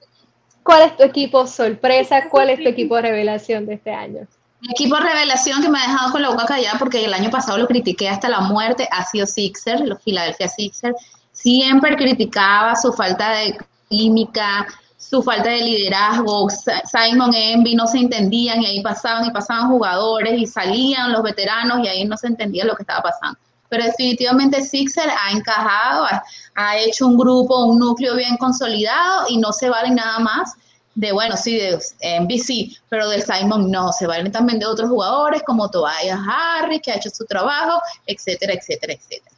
[0.63, 2.31] ¿cuál es tu equipo sorpresa?
[2.31, 4.27] ¿Cuál es tu equipo revelación de este año?
[4.61, 7.59] Mi equipo revelación que me ha dejado con la boca callada porque el año pasado
[7.59, 10.97] lo critiqué hasta la muerte ha sido Sixers, los Philadelphia Sixers.
[11.31, 14.67] Siempre criticaba su falta de química,
[14.99, 20.35] su falta de liderazgo, Simon Envy no se entendían y ahí pasaban y pasaban jugadores
[20.41, 23.39] y salían los veteranos y ahí no se entendía lo que estaba pasando.
[23.69, 26.07] Pero definitivamente Sixer ha encajado,
[26.55, 30.55] ha, hecho un grupo, un núcleo bien consolidado y no se vale nada más
[30.95, 34.89] de, bueno, sí, de Envy sí, pero de Simon no, se valen también de otros
[34.89, 39.36] jugadores como Tobias Harris, que ha hecho su trabajo, etcétera, etcétera, etcétera.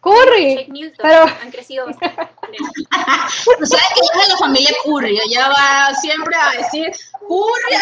[0.00, 0.70] Curry.
[0.96, 1.24] pero...
[1.24, 2.28] han crecido bastante.
[2.46, 5.18] sabes que es de la familia Curry.
[5.20, 7.76] Ella va siempre a decir Curry.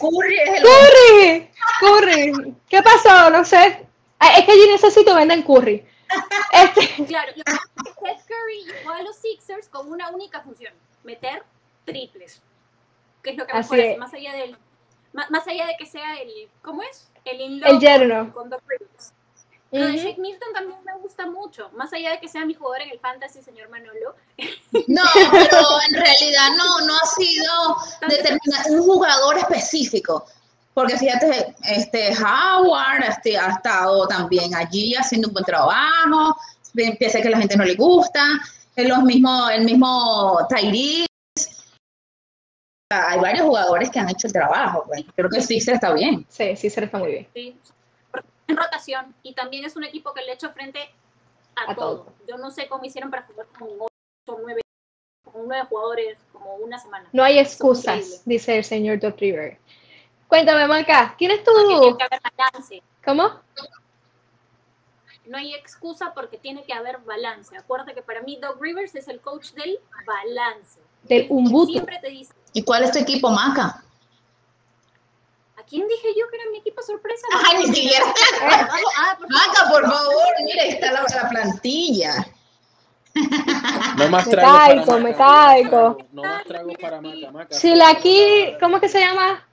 [0.00, 0.62] Curry es el.
[0.62, 1.50] Curry.
[1.80, 2.54] Curry.
[2.68, 3.30] ¿Qué pasó?
[3.30, 3.86] No sé.
[4.36, 5.86] Es que yo necesito vender Curry.
[6.52, 7.04] Este...
[7.06, 10.74] Claro, Steph Curry llegó a los Sixers con una única función:
[11.04, 11.44] meter
[11.84, 12.42] triples.
[13.22, 14.58] Que es lo que me parece, más allá del.
[15.12, 16.48] Más, allá de que sea el.
[16.62, 17.10] ¿Cómo es?
[17.24, 18.32] El El yerno.
[18.32, 19.12] Con dos triples.
[19.72, 22.82] Lo de Shake Milton también me gusta mucho, más allá de que sea mi jugador
[22.82, 24.16] en el fantasy, señor Manolo.
[24.88, 25.02] No,
[25.32, 27.76] pero en realidad no, no ha sido
[28.70, 30.26] un jugador específico.
[30.74, 36.36] Porque fíjate, este Howard este, ha estado también allí haciendo un buen trabajo.
[36.74, 38.24] empieza que la gente no le gusta,
[38.76, 41.06] los mismo, el mismo Tyrese.
[42.92, 45.04] Hay varios jugadores que han hecho el trabajo, pues.
[45.14, 46.26] creo que Sixer está bien.
[46.28, 47.28] Sí, Sixer está muy bien.
[47.32, 47.56] Sí,
[48.50, 50.90] en rotación y también es un equipo que le hecho frente
[51.56, 52.02] a, A todo.
[52.02, 52.12] todo.
[52.28, 54.60] Yo no sé cómo hicieron para jugar con ocho o nueve,
[55.24, 57.08] con nueve jugadores como una semana.
[57.12, 59.58] No hay excusas, dice el señor Doc River.
[60.28, 61.50] Cuéntame, Maca, ¿quién es tu...?
[61.66, 62.82] Tiene que haber balance.
[63.04, 63.40] ¿Cómo?
[65.26, 67.56] No hay excusa porque tiene que haber balance.
[67.56, 70.80] Acuérdate que para mí Doug Rivers es el coach del balance.
[71.04, 71.72] Del Umbuto.
[71.72, 73.82] Siempre te dice, ¿Y cuál es tu equipo, Maca?
[75.60, 77.26] ¿A quién dije yo que era mi equipo sorpresa?
[77.50, 78.04] Ay, ni siquiera.
[78.42, 79.46] Ah, por favor.
[79.48, 82.14] Maca, por favor, mira, ahí está la, la plantilla.
[83.96, 85.68] No más Me tragos para caigo, Maca, me no más caigo.
[85.70, 87.58] tragos, No más tragos para Maca, Maca.
[87.58, 89.46] Chilaqui, ¿cómo que se llama?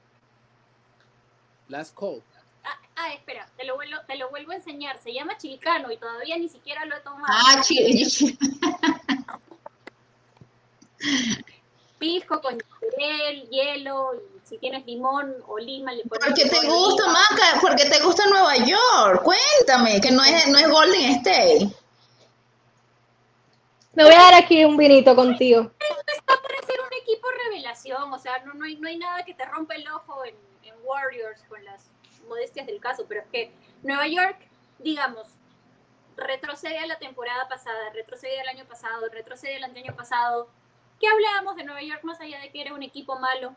[1.67, 2.21] Last call.
[2.63, 4.97] Ah, ah, espera, te lo, vuelvo, te lo vuelvo a enseñar.
[5.03, 7.25] Se llama chilcano y todavía ni siquiera lo he tomado.
[7.35, 8.37] Ah, chi-
[11.99, 12.57] Pisco con
[13.49, 17.19] hielo, y si tienes limón o lima le pones ¿Por qué te gusta, lima.
[17.29, 17.61] Maca?
[17.61, 19.23] ¿Por qué te gusta Nueva York?
[19.23, 21.69] Cuéntame, que no es, no es Golden State.
[23.93, 25.71] Me voy a dar aquí un vinito contigo.
[26.05, 29.33] Está para ser un equipo revelación, o sea, no, no, hay, no hay nada que
[29.33, 31.89] te rompa el ojo en, en Warriors con las
[32.27, 34.37] modestias del caso, pero es que Nueva York,
[34.79, 35.27] digamos,
[36.17, 40.47] retrocede a la temporada pasada, retrocede al año pasado, retrocede al año pasado.
[40.99, 43.55] ¿Qué hablábamos de Nueva York más allá de que era un equipo malo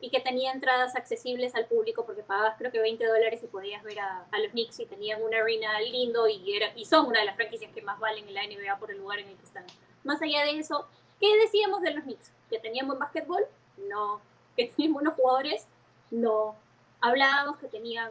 [0.00, 3.82] y que tenía entradas accesibles al público porque pagabas creo que 20 dólares y podías
[3.82, 7.20] ver a, a los Knicks y tenían una arena lindo y, era, y son una
[7.20, 9.44] de las franquicias que más valen en la NBA por el lugar en el que
[9.44, 9.64] están.
[10.04, 10.86] Más allá de eso,
[11.18, 12.32] ¿qué decíamos de los Knicks?
[12.50, 13.46] ¿Que tenían buen básquetbol?
[13.88, 14.20] No.
[14.56, 15.66] ¿Que tenían buenos jugadores?
[16.10, 16.54] No.
[17.00, 18.10] Hablábamos que tenían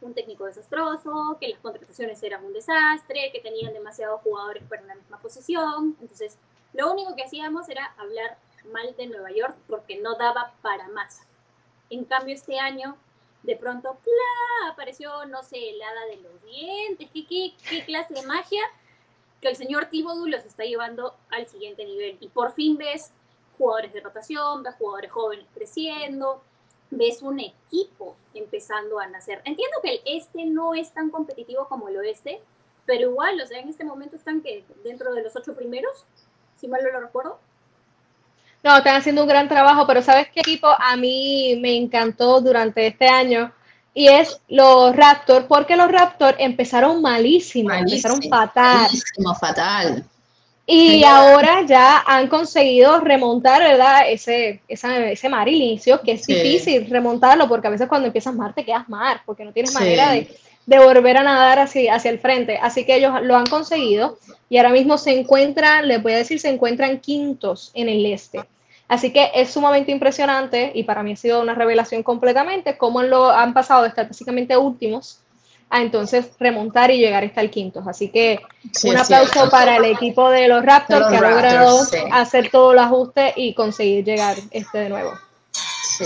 [0.00, 4.94] un técnico desastroso, que las contrataciones eran un desastre, que tenían demasiados jugadores para una
[4.94, 5.96] misma posición.
[6.00, 6.38] Entonces,
[6.74, 8.38] lo único que hacíamos era hablar
[8.72, 11.22] mal de Nueva York porque no daba para más.
[11.90, 12.96] En cambio, este año,
[13.42, 14.70] de pronto, ¡plá!
[14.72, 18.62] apareció, no sé, el hada de los dientes, ¿qué, qué, qué clase de magia?
[19.40, 22.18] Que el señor Thibodeau los está llevando al siguiente nivel.
[22.20, 23.12] Y por fin ves
[23.56, 26.42] jugadores de rotación, ves jugadores jóvenes creciendo,
[26.90, 29.40] ves un equipo empezando a nacer.
[29.44, 32.40] Entiendo que el este no es tan competitivo como el oeste,
[32.86, 36.06] pero igual, o sea, en este momento están que dentro de los ocho primeros,
[36.60, 37.38] si mal no lo recuerdo.
[38.62, 42.86] No, están haciendo un gran trabajo, pero ¿sabes qué equipo a mí me encantó durante
[42.86, 43.52] este año?
[43.94, 48.82] Y es los Raptors, porque los Raptors empezaron malísimo, empezaron fatal.
[48.82, 50.04] malísimo, fatal.
[50.66, 54.02] Y ahora ya han conseguido remontar, ¿verdad?
[54.08, 56.34] Ese, esa- ese mar inicio, que es Sí.
[56.34, 59.78] difícil remontarlo, porque a veces cuando empiezas mar te quedas mar, porque no tienes Sí.
[59.78, 60.28] manera de,
[60.68, 62.58] de volver a nadar hacia, hacia el frente.
[62.60, 64.18] Así que ellos lo han conseguido
[64.50, 68.44] y ahora mismo se encuentran, les voy a decir, se encuentran quintos en el este.
[68.86, 73.30] Así que es sumamente impresionante y para mí ha sido una revelación completamente cómo lo
[73.30, 75.20] han pasado de estar básicamente últimos
[75.70, 77.86] a entonces remontar y llegar hasta el quintos.
[77.86, 78.38] Así que
[78.72, 79.50] Sí, un aplauso cierto.
[79.50, 81.96] para el equipo de los Raptors los que ha Raptors, logrado sí.
[82.12, 85.12] hacer todo el ajuste y conseguir llegar este de nuevo.
[85.96, 86.04] Sí.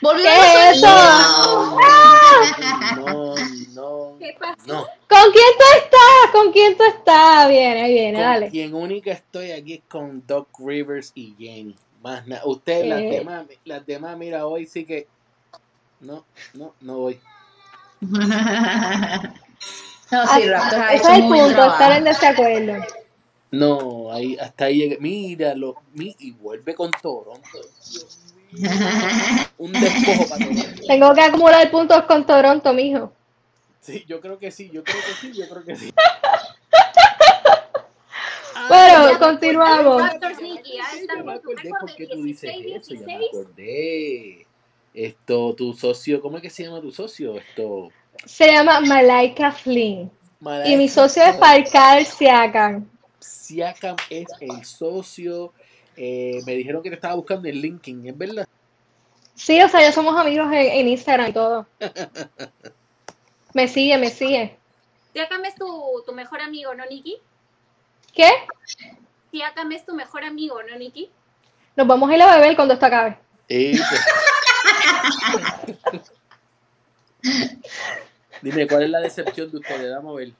[0.00, 0.86] Volvió ¿Qué eso?
[2.96, 3.34] No,
[3.74, 4.56] no, ¿Qué pasa?
[4.66, 4.82] no.
[5.08, 6.30] ¿Con quién tú estás?
[6.32, 7.48] ¿Con quién tú estás?
[7.48, 8.50] Viene, viene, Con dale.
[8.50, 11.74] quien única estoy aquí es con Doc Rivers y Jenny.
[12.02, 12.42] Más nada.
[12.44, 13.10] Ustedes, las Eh.
[13.10, 15.06] demás, las demás, mira, hoy sí que.
[16.00, 17.20] No, no, no voy.
[18.00, 18.20] no,
[20.26, 22.04] sí, Raptors ha Ese hecho es el muy punto, estar en trabajo.
[22.04, 22.84] desacuerdo.
[23.50, 24.98] No, ahí, hasta ahí llegué.
[24.98, 27.40] Míralo, mi, y vuelve con Toronto.
[29.58, 30.82] Un despojo para Toronto.
[30.86, 33.12] Tengo que acumular puntos con Toronto, mijo.
[33.80, 35.92] Sí, yo creo que sí, yo creo que sí, yo creo que sí.
[38.68, 40.02] Bueno, Ya, continuamos.
[40.02, 43.30] Me acordé récord por de qué tú dices 16, eso, ya me 16.
[43.32, 44.46] acordé.
[44.94, 47.36] Esto, tu socio, ¿cómo es que se llama tu socio?
[47.38, 47.90] Esto.
[48.26, 50.10] Se llama Malaika Flynn.
[50.40, 52.88] Y Malaika mi socio es Farcal Siakam.
[53.20, 55.52] Siakam es el socio.
[56.00, 58.48] Eh, me dijeron que te estaba buscando en LinkedIn, ¿es verdad?
[59.34, 61.66] Sí, o sea, ya somos amigos en, en Instagram y todo.
[63.52, 64.56] Me sigue, me sigue.
[65.12, 67.16] Siakam es tu, tu mejor amigo, ¿no, Nicky?
[68.14, 68.30] ¿Qué?
[69.32, 71.10] Siakam es tu mejor amigo, ¿no, Nicky?
[71.74, 73.18] Nos vamos a ir a beber cuando esto acabe.
[73.48, 73.80] Pues.
[78.42, 79.94] Dime, ¿cuál es la decepción de ustedes?
[79.94, 80.32] Vamos a ver.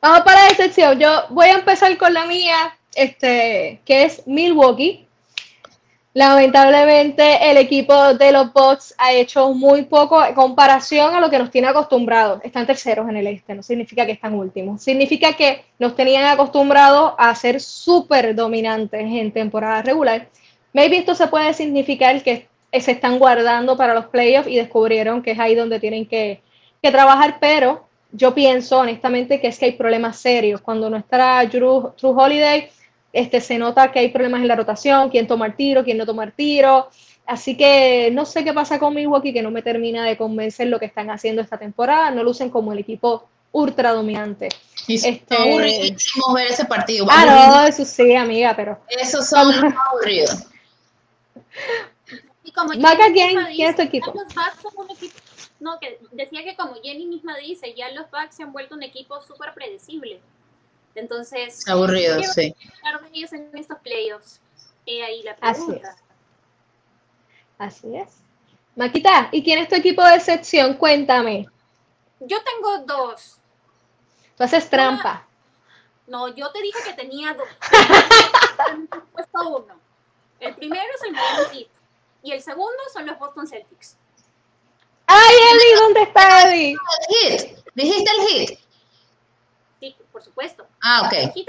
[0.00, 0.98] Vamos para la excepción.
[0.98, 5.06] Yo voy a empezar con la mía, este, que es Milwaukee.
[6.14, 11.38] Lamentablemente el equipo de los Bucks ha hecho muy poco en comparación a lo que
[11.38, 12.40] nos tiene acostumbrados.
[12.42, 14.82] Están terceros en el este, no significa que están últimos.
[14.82, 20.28] Significa que nos tenían acostumbrados a ser súper dominantes en temporada regular.
[20.72, 25.32] Maybe esto se puede significar que se están guardando para los playoffs y descubrieron que
[25.32, 26.42] es ahí donde tienen que,
[26.82, 30.60] que trabajar, pero yo pienso honestamente que es que hay problemas serios.
[30.60, 32.70] Cuando no está True Holiday,
[33.12, 36.06] este, se nota que hay problemas en la rotación, quién toma el tiro, quién no
[36.06, 36.88] toma el tiro.
[37.26, 40.78] Así que no sé qué pasa con Milwaukee, que no me termina de convencer lo
[40.78, 42.10] que están haciendo esta temporada.
[42.10, 44.48] No lucen como el equipo ultra dominante.
[44.86, 45.36] Y este...
[45.36, 47.06] aburridísimo ver ese partido.
[47.10, 48.80] Ah, no, eso sí, amiga, pero.
[48.88, 49.52] Esos son
[49.90, 50.46] aburridos.
[52.44, 54.06] Y como Maca, ¿quién, ¿quién es tu equipo?
[54.06, 55.18] Los Bucks son un equipo
[55.60, 58.82] no, que decía que como Jenny misma dice, ya los Bucks se han vuelto un
[58.82, 60.20] equipo súper predecible.
[60.94, 62.54] Entonces, aburrido, sí.
[63.12, 64.40] ellos en estos playoffs?
[64.86, 65.96] Ahí la pregunta.
[67.58, 67.96] Así es.
[67.96, 68.22] Así es.
[68.74, 70.74] Maquita, ¿y quién es tu equipo de excepción?
[70.74, 71.46] Cuéntame.
[72.20, 73.38] Yo tengo dos.
[74.36, 75.26] Tú haces trampa.
[76.06, 77.48] No, yo te dije que tenía dos.
[79.12, 79.74] puesto uno.
[80.40, 81.68] El primero es el Miami Heat
[82.22, 83.96] y el segundo son los Boston Celtics.
[85.08, 85.80] ¡Ay, Eli!
[85.80, 86.70] ¿Dónde está Eli?
[86.72, 87.58] El hit.
[87.74, 88.58] ¿Dijiste el hit?
[89.80, 90.66] Sí, por supuesto.
[90.82, 91.12] Ah, ok.
[91.14, 91.48] El hit,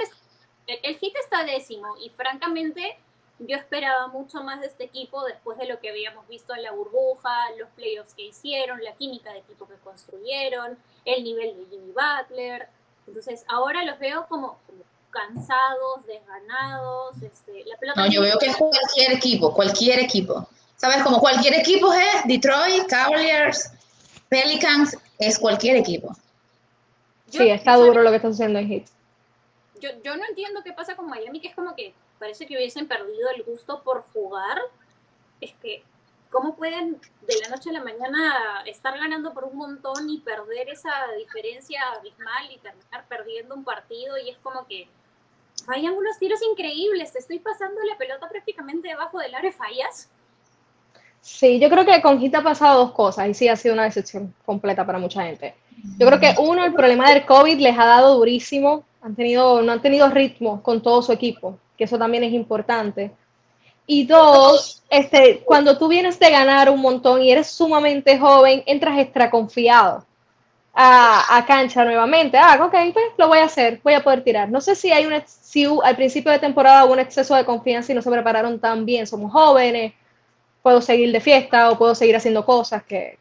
[0.67, 2.97] el hit está décimo y francamente
[3.39, 6.71] yo esperaba mucho más de este equipo después de lo que habíamos visto en la
[6.71, 11.91] burbuja, los playoffs que hicieron, la química de equipo que construyeron, el nivel de Jimmy
[11.91, 12.67] Butler.
[13.07, 14.59] Entonces ahora los veo como,
[15.09, 17.21] cansados, desganados.
[17.21, 20.47] Este, la pelota no, yo veo que es cualquier equipo, cualquier equipo.
[20.79, 21.03] ¿Sabes?
[21.03, 23.69] Como cualquier equipo es Detroit, Cavaliers,
[24.29, 26.15] Pelicans, es cualquier equipo.
[27.29, 28.85] sí, está duro lo que está haciendo en Heat.
[29.81, 32.87] Yo, yo no entiendo qué pasa con Miami, que es como que parece que hubiesen
[32.87, 34.57] perdido el gusto por jugar.
[35.41, 35.83] Es que,
[36.29, 40.69] ¿cómo pueden de la noche a la mañana estar ganando por un montón y perder
[40.69, 44.17] esa diferencia abismal y terminar perdiendo un partido?
[44.17, 44.87] Y es como que
[45.65, 47.11] fallan unos tiros increíbles.
[47.11, 50.09] Te estoy pasando la pelota prácticamente debajo del área fallas.
[51.21, 53.83] Sí, yo creo que con Hit ha pasado dos cosas y sí ha sido una
[53.83, 55.55] decepción completa para mucha gente.
[55.97, 59.71] Yo creo que uno, el problema del COVID les ha dado durísimo, han tenido, no
[59.71, 63.11] han tenido ritmo con todo su equipo, que eso también es importante.
[63.85, 68.99] Y dos, este, cuando tú vienes de ganar un montón y eres sumamente joven, entras
[68.99, 70.05] extra confiado
[70.73, 72.37] a, a, cancha nuevamente.
[72.37, 74.49] Ah, ok, pues lo voy a hacer, voy a poder tirar.
[74.49, 77.91] No sé si hay un si al principio de temporada hubo un exceso de confianza
[77.91, 79.07] y no se prepararon tan bien.
[79.07, 79.93] Somos jóvenes,
[80.61, 83.17] puedo seguir de fiesta o puedo seguir haciendo cosas que,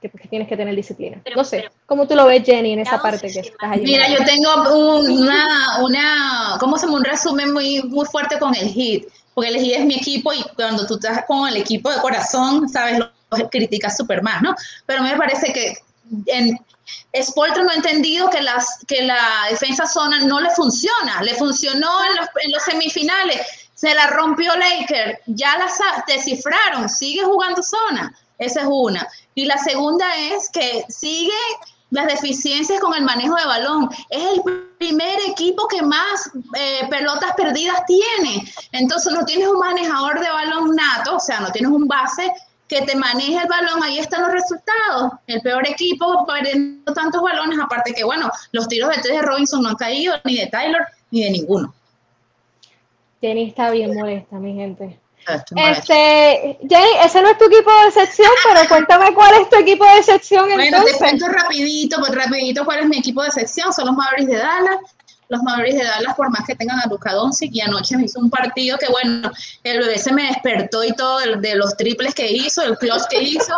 [0.00, 1.20] que, tienes que tener disciplina.
[1.34, 3.82] no sé, ¿cómo tú lo ves, Jenny, en esa parte que estás allí?
[3.82, 9.08] Mira, yo tengo una, una, ¿cómo se Un resumen muy, muy fuerte con el HIT,
[9.34, 12.68] porque el HIT es mi equipo y cuando tú estás con el equipo de corazón,
[12.68, 13.10] sabes, lo,
[13.50, 14.54] criticas súper más, ¿no?
[14.86, 15.74] Pero me parece que
[16.26, 16.58] en
[17.22, 22.04] Spoltro no ha entendido que, las, que la defensa zona no le funciona, le funcionó
[22.04, 25.68] en los, en los semifinales, se la rompió Laker, ya la
[26.08, 28.12] descifraron, sigue jugando zona.
[28.36, 29.06] Esa es una.
[29.36, 31.30] Y la segunda es que sigue
[31.90, 33.88] las deficiencias con el manejo de balón.
[34.10, 34.42] Es el
[34.78, 38.52] primer equipo que más eh, pelotas perdidas tiene.
[38.72, 42.32] Entonces no tienes un manejador de balón nato, o sea, no tienes un base
[42.66, 45.12] que te maneje el balón, ahí están los resultados.
[45.28, 49.62] El peor equipo perdiendo tantos balones, aparte que, bueno, los tiros de tres de Robinson
[49.62, 51.72] no han caído, ni de Tyler, ni de ninguno.
[53.20, 54.98] Jenny está bien molesta, mi gente.
[55.26, 59.56] Ah, este, Jenny, ese no es tu equipo de sección, pero cuéntame cuál es tu
[59.56, 63.72] equipo de sección bueno, te cuento rapidito, pues rapidito cuál es mi equipo de sección,
[63.72, 64.78] son los Mavericks de Dallas.
[65.30, 68.18] Los Mavericks de Dallas, por más que tengan a Luka Doncic, y anoche me hizo
[68.18, 69.30] un partido que, bueno,
[69.62, 73.22] el bebé se me despertó y todo de, los triples que hizo, el clutch que
[73.22, 73.52] hizo,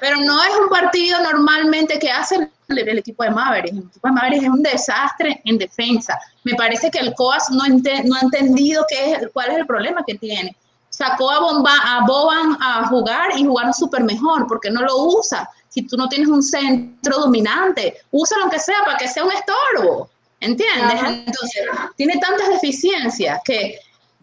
[0.00, 3.76] pero no es un partido normalmente que hace el, equipo de Mavericks.
[3.76, 6.18] El equipo de Mavericks es un desastre en defensa.
[6.44, 10.04] Me parece que el COAS no, no ha entendido qué es, cuál es el problema
[10.06, 10.54] que tiene.
[10.90, 15.48] Sacó a, Bomba, a Boban a jugar y jugaron súper mejor, porque no lo usa.
[15.68, 20.10] Si tú no tienes un centro dominante, úsalo aunque sea para que sea un estorbo.
[20.40, 21.00] ¿Entiendes?
[21.26, 21.62] Entonces,
[21.96, 23.80] tiene tantas deficiencias que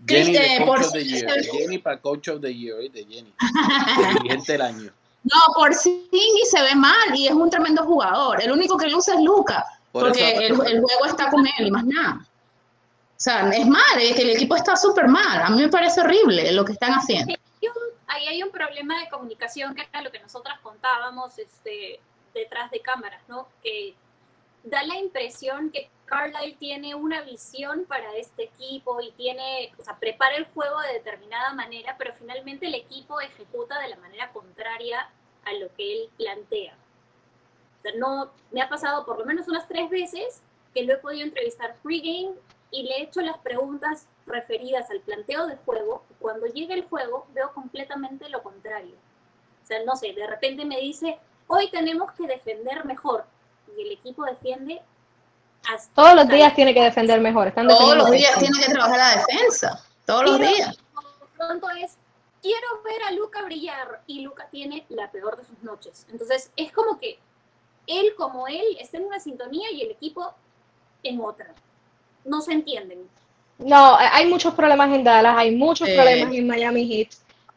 [0.07, 3.33] Jenny, por Jenny para Coach of the Year, de Jenny.
[4.47, 4.91] Del año.
[5.25, 8.41] No, por sí y se ve mal y es un tremendo jugador.
[8.41, 12.19] El único que luce es Luca, porque el, juego está con él y más nada.
[12.21, 15.41] O sea, es mal, es que el equipo está súper mal.
[15.41, 17.33] A mí me parece horrible lo que están haciendo.
[18.07, 21.99] Ahí hay un problema de comunicación que era lo que nosotras contábamos este,
[22.33, 23.47] detrás de cámaras, ¿no?
[23.63, 23.95] Que
[24.63, 29.97] da la impresión que Carlisle tiene una visión para este equipo y tiene, o sea,
[29.97, 35.09] prepara el juego de determinada manera, pero finalmente el equipo ejecuta de la manera contraria
[35.45, 36.75] a lo que él plantea.
[37.79, 40.41] O sea, no, me ha pasado por lo menos unas tres veces
[40.73, 42.35] que lo he podido entrevistar pregame
[42.69, 46.03] y le he hecho las preguntas referidas al planteo de juego.
[46.09, 48.95] Y cuando llega el juego, veo completamente lo contrario.
[49.63, 53.25] O sea, no sé, de repente me dice, hoy tenemos que defender mejor.
[53.75, 54.81] Y el equipo defiende
[55.73, 57.47] hasta Todos los días tiene que defender mejor.
[57.47, 58.53] Están Todos los días mejor.
[58.53, 59.83] tiene que trabajar la defensa.
[60.05, 60.77] Todos los días.
[61.37, 61.97] Pronto es,
[62.41, 66.05] quiero ver a Luca brillar y Luca tiene la peor de sus noches.
[66.11, 67.19] Entonces es como que
[67.87, 70.33] él como él está en una sintonía y el equipo
[71.03, 71.53] en otra.
[72.23, 73.07] No se entienden.
[73.57, 77.09] No, hay muchos problemas en Dallas, hay muchos problemas en Miami Heat.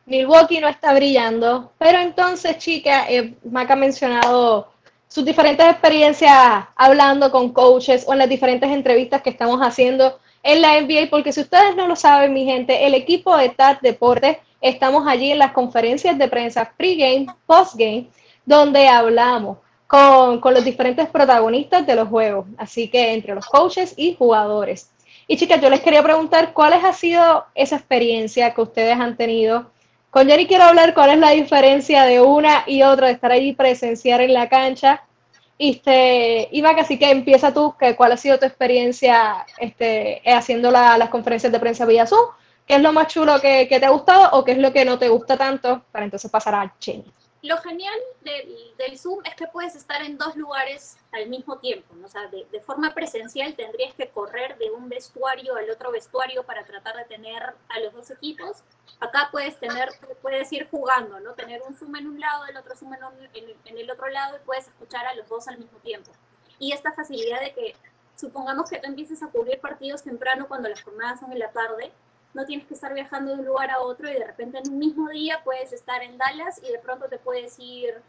[0.06, 4.72] Milwaukee no está brillando, pero entonces, chica, eh, Mac ha mencionado
[5.08, 10.62] sus diferentes experiencias hablando con coaches o en las diferentes entrevistas que estamos haciendo en
[10.62, 14.36] la NBA, porque si ustedes no lo saben, mi gente, el equipo de TAT Deportes,
[14.60, 18.08] estamos allí en las conferencias de prensa pregame, postgame,
[18.44, 23.94] donde hablamos con, con los diferentes protagonistas de los juegos, así que entre los coaches
[23.96, 24.90] y jugadores.
[25.26, 29.70] Y chicas, yo les quería preguntar cuál ha sido esa experiencia que ustedes han tenido.
[30.18, 33.52] Con Jenny quiero hablar cuál es la diferencia de una y otra, de estar allí
[33.52, 35.04] presenciar en la cancha.
[35.60, 40.98] Este, Iba, así que empieza tú, que cuál ha sido tu experiencia este, haciendo la-
[40.98, 42.30] las conferencias de prensa Zoom,
[42.66, 44.84] qué es lo más chulo que, que te ha gustado o qué es lo que
[44.84, 47.04] no te gusta tanto, para entonces pasar a Jenny.
[47.42, 51.94] Lo genial del, Zoom es que puedes estar en dos lugares al mismo tiempo.
[51.94, 52.06] ¿no?
[52.06, 56.64] O sea, de, forma presencial tendrías que correr de un vestuario al otro vestuario para
[56.64, 58.64] tratar de tener a los dos equipos.
[58.98, 59.88] Acá puedes tener,
[60.20, 61.34] puedes ir jugando, ¿no?
[61.34, 64.40] Tener un Zoom en un lado, el otro Zoom en- en el otro lado y
[64.44, 66.10] puedes escuchar a los dos al mismo tiempo.
[66.58, 67.76] Y esta facilidad de que,
[68.16, 71.92] supongamos que tú empieces a cubrir partidos temprano cuando las jornadas son en la tarde,
[72.38, 74.78] no tienes que estar viajando de un lugar a otro y de repente en un
[74.78, 78.00] mismo día puedes estar en Dallas y de pronto te puedes ir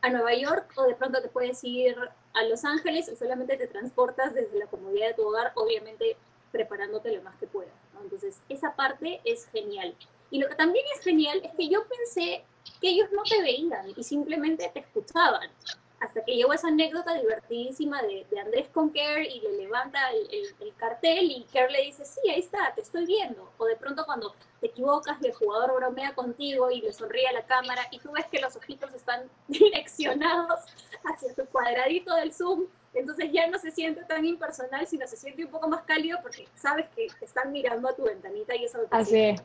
[0.00, 1.94] a Nueva York o de pronto te puedes ir
[2.32, 6.16] a Los Ángeles y solamente te transportas desde la comodidad de tu hogar, obviamente
[6.52, 7.74] preparándote lo más que puedas.
[8.02, 9.94] Entonces, esa parte es genial.
[10.30, 12.44] Y lo que también es genial es que yo pensé
[12.80, 15.50] que ellos no te veían y simplemente te escuchaban.
[15.98, 20.28] Hasta que llegó esa anécdota divertidísima de, de Andrés con Kerr y le levanta el,
[20.30, 23.50] el- el cartel y Kerr le dice, sí, ahí está, te estoy viendo.
[23.56, 27.32] O de pronto cuando te equivocas y el jugador bromea contigo y le sonríe a
[27.32, 30.60] la cámara y tú ves que los ojitos están direccionados
[31.04, 35.44] hacia tu cuadradito del Zoom, entonces ya no se siente tan impersonal, sino se siente
[35.44, 38.78] un poco más cálido porque sabes que te están mirando a tu ventanita y eso
[38.90, 39.40] Así es.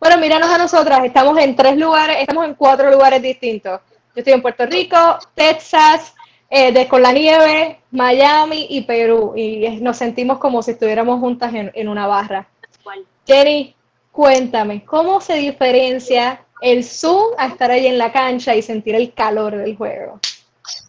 [0.00, 3.80] Bueno, míranos a nosotras, estamos en tres lugares, estamos en cuatro lugares distintos.
[4.14, 6.14] Yo estoy en Puerto Rico, Texas,
[6.48, 9.34] eh, de con la nieve, Miami y Perú.
[9.36, 12.46] Y nos sentimos como si estuviéramos juntas en, en una barra.
[13.26, 13.74] Jenny,
[14.12, 19.12] cuéntame, ¿cómo se diferencia el Zoom a estar ahí en la cancha y sentir el
[19.12, 20.20] calor del juego?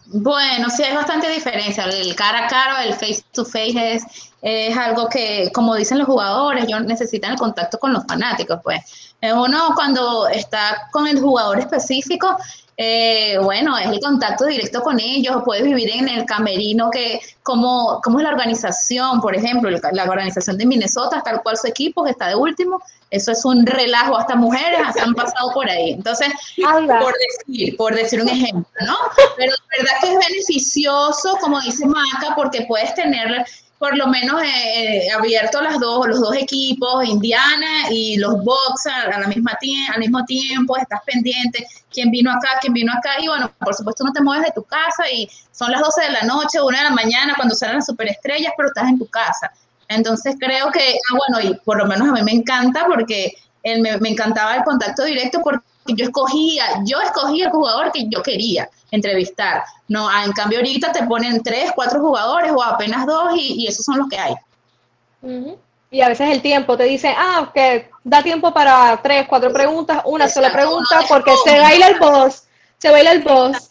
[0.06, 1.84] Bueno, sí hay bastante diferencia.
[1.84, 4.04] El cara a cara, el face to face es,
[4.40, 9.14] es algo que, como dicen los jugadores, ellos necesitan el contacto con los fanáticos, pues.
[9.20, 12.36] Eh, Uno cuando está con el jugador específico,
[12.78, 18.00] eh, bueno, es el contacto directo con ellos, puedes vivir en el camerino, que como,
[18.02, 22.10] como es la organización, por ejemplo, la organización de Minnesota, tal cual su equipo, que
[22.10, 25.92] está de último, eso es un relajo, hasta mujeres han pasado por ahí.
[25.92, 26.28] Entonces,
[27.00, 28.96] por decir, por decir un ejemplo, ¿no?
[29.36, 33.46] Pero de verdad que es beneficioso, como dice Maca, porque puedes tener
[33.78, 39.18] por lo menos eh, abierto las dos, los dos equipos, Indiana y los Bucks a,
[39.18, 39.58] la misma
[39.92, 44.04] al mismo tiempo, estás pendiente, quién vino acá, quién vino acá, y bueno, por supuesto
[44.04, 46.84] no te mueves de tu casa y son las 12 de la noche, 1 de
[46.84, 49.52] la mañana cuando salen las superestrellas, pero estás en tu casa.
[49.88, 53.98] Entonces creo que, ah, bueno, y por lo menos a mí me encanta porque me,
[53.98, 55.64] me encantaba el contacto directo porque
[55.94, 59.62] yo escogía, yo escogía el jugador que yo quería entrevistar.
[59.88, 63.66] No, ah, en cambio ahorita te ponen tres, cuatro jugadores o apenas dos y, y
[63.66, 64.34] esos son los que hay.
[65.90, 70.02] Y a veces el tiempo te dice, ah, que da tiempo para tres, cuatro preguntas,
[70.04, 72.44] una sola pregunta, no porque se baila el boss,
[72.78, 73.70] se baila el boss.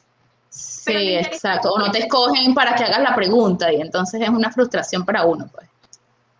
[0.49, 1.73] Sí, exacto.
[1.73, 5.25] O no te escogen para que hagas la pregunta y entonces es una frustración para
[5.25, 5.67] uno, pues.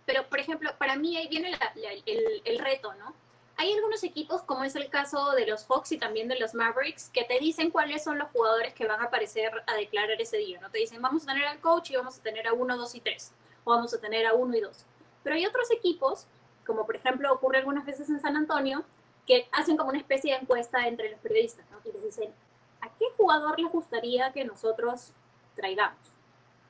[0.06, 3.12] Pero, por ejemplo, para mí ahí viene la- la- el, el reto, ¿no?
[3.58, 7.08] Hay algunos equipos, como es el caso de los Hawks y también de los Mavericks,
[7.08, 10.60] que te dicen cuáles son los jugadores que van a aparecer a declarar ese día,
[10.60, 10.70] ¿no?
[10.70, 13.00] Te dicen, vamos a tener al coach y vamos a tener a uno, dos y
[13.00, 13.32] tres,
[13.64, 14.84] o vamos a tener a uno y dos.
[15.22, 16.26] Pero hay otros equipos,
[16.66, 18.84] como por ejemplo ocurre algunas veces en San Antonio,
[19.26, 21.78] que hacen como una especie de encuesta entre los periodistas, ¿no?
[21.84, 22.34] Y les dicen,
[22.82, 25.12] ¿a qué jugador les gustaría que nosotros
[25.54, 26.16] traigamos?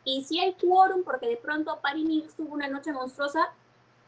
[0.06, 3.52] y si hay quórum, porque de pronto Paris Mills tuvo una noche monstruosa,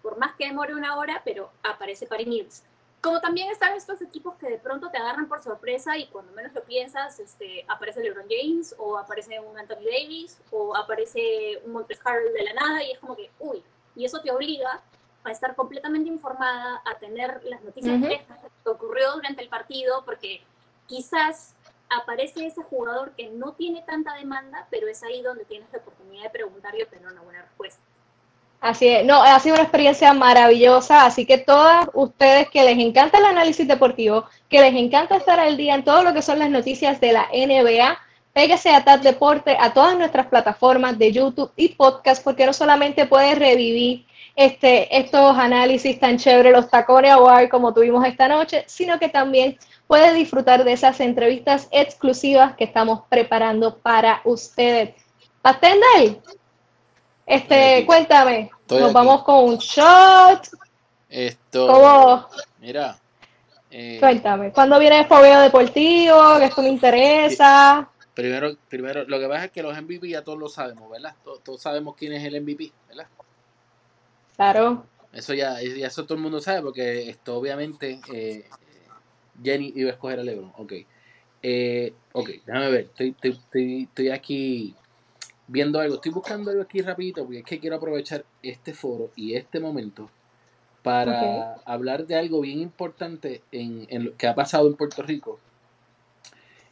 [0.01, 2.63] por más que demore una hora, pero aparece Paris Mills.
[3.01, 6.53] Como también están estos equipos que de pronto te agarran por sorpresa y cuando menos
[6.53, 12.01] lo piensas, este, aparece LeBron James o aparece un Anthony Davis o aparece un Montres
[12.05, 13.63] Harrell de la nada y es como que, uy,
[13.95, 14.83] y eso te obliga
[15.23, 20.05] a estar completamente informada, a tener las noticias frescas de que ocurrió durante el partido,
[20.05, 20.43] porque
[20.87, 21.55] quizás
[21.91, 26.25] aparece ese jugador que no tiene tanta demanda, pero es ahí donde tienes la oportunidad
[26.25, 27.83] de preguntar y obtener una buena respuesta.
[28.61, 33.19] Así es, no, ha sido una experiencia maravillosa, así que todas ustedes que les encanta
[33.19, 36.51] el análisis deportivo, que les encanta estar al día en todo lo que son las
[36.51, 37.99] noticias de la NBA,
[38.33, 43.07] pégase a TAP Deporte, a todas nuestras plataformas de YouTube y podcast, porque no solamente
[43.07, 48.99] puedes revivir este, estos análisis tan chéveres, los tacones award como tuvimos esta noche, sino
[48.99, 49.57] que también
[49.87, 54.95] puedes disfrutar de esas entrevistas exclusivas que estamos preparando para ustedes.
[55.43, 56.21] Pastendal,
[57.29, 60.49] este, cuéntame, nos vamos con un shot.
[61.11, 61.67] Esto.
[61.67, 62.27] ¿Cómo?
[62.59, 62.99] Mira.
[63.71, 66.39] Eh, cuéntame, ¿cuándo viene el fogueo deportivo?
[66.39, 67.87] Que esto me interesa.
[68.15, 71.15] Primero, primero, lo que pasa es que los MVP ya todos lo sabemos, ¿verdad?
[71.45, 73.07] Todos, sabemos quién es el MVP, ¿verdad?
[74.35, 74.87] Claro.
[75.13, 78.47] Eso ya, ya eso todo el mundo sabe, porque esto obviamente eh,
[79.43, 80.53] Jenny iba a escoger a LeBron.
[80.57, 80.73] Ok.
[81.43, 82.81] Eh, ok, déjame ver.
[82.87, 84.75] Estoy, estoy, estoy aquí
[85.49, 89.35] viendo algo, estoy buscando algo aquí rapidito porque es que quiero aprovechar este foro y
[89.35, 90.11] este momento
[90.83, 95.41] para hablar de algo bien importante en, lo que ha pasado en Puerto Rico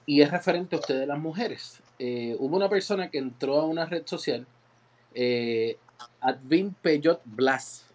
[0.05, 1.83] y es referente a ustedes las mujeres.
[1.99, 4.47] Eh, hubo una persona que entró a una red social,
[5.15, 5.79] eh,
[6.21, 7.87] Advin Peyot Blas.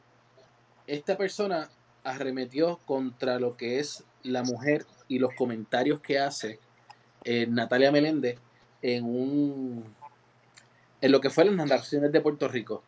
[0.88, 1.70] Esta persona
[2.04, 6.60] arremetió contra lo que es la mujer y los comentarios que hace
[7.24, 8.40] eh, Natalia Meléndez
[8.82, 9.96] en un
[11.02, 12.84] en lo que fueron las narraciones de Puerto Rico.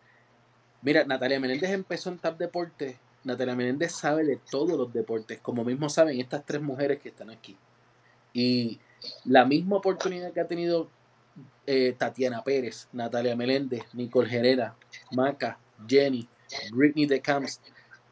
[0.82, 2.98] Mira, Natalia Menéndez empezó en TAP Deportes.
[3.24, 7.30] Natalia Menéndez sabe de todos los deportes, como mismo saben estas tres mujeres que están
[7.30, 7.58] aquí.
[8.34, 8.80] Y
[9.26, 10.90] la misma oportunidad que ha tenido
[11.66, 14.76] eh, Tatiana Pérez, Natalia Meléndez, Nicole Herrera,
[15.12, 15.58] Maca,
[15.88, 16.28] Jenny,
[16.72, 17.62] Britney de Camps,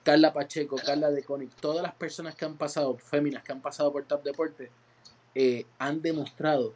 [0.03, 3.91] Carla Pacheco, Carla de Conic, todas las personas que han pasado, féminas que han pasado
[3.91, 4.69] por TAP Deportes,
[5.35, 6.73] eh, han demostrado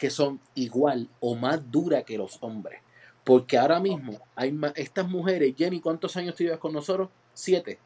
[0.00, 2.80] que son igual o más duras que los hombres.
[3.22, 7.10] Porque ahora mismo hay estas mujeres, Jenny, ¿cuántos años tú llevas con nosotros?
[7.34, 7.78] Siete.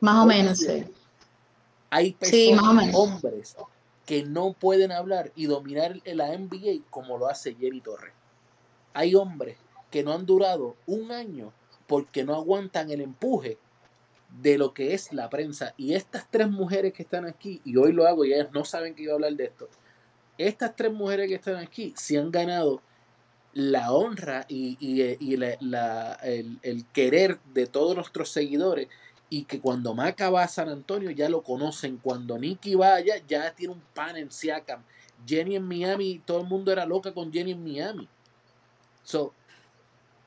[0.00, 0.86] Más o menos, sí.
[1.90, 3.56] Hay personas, hombres,
[4.06, 8.14] que no pueden hablar y dominar la NBA como lo hace Jenny Torres.
[8.94, 9.58] Hay hombres
[9.90, 11.52] que no han durado un año
[11.86, 13.58] porque no aguantan el empuje
[14.40, 15.74] de lo que es la prensa.
[15.76, 18.94] Y estas tres mujeres que están aquí, y hoy lo hago y ellas no saben
[18.94, 19.68] que iba a hablar de esto,
[20.38, 22.82] estas tres mujeres que están aquí se han ganado
[23.52, 28.88] la honra y, el, querer de todos nuestros seguidores
[29.30, 33.54] y que cuando Maca va a San Antonio ya lo conocen, cuando Nicky vaya ya
[33.54, 34.82] tiene un pan en Siakam,
[35.26, 38.08] Jenny en Miami, todo el mundo era loca con Jenny en Miami.
[39.02, 39.32] So,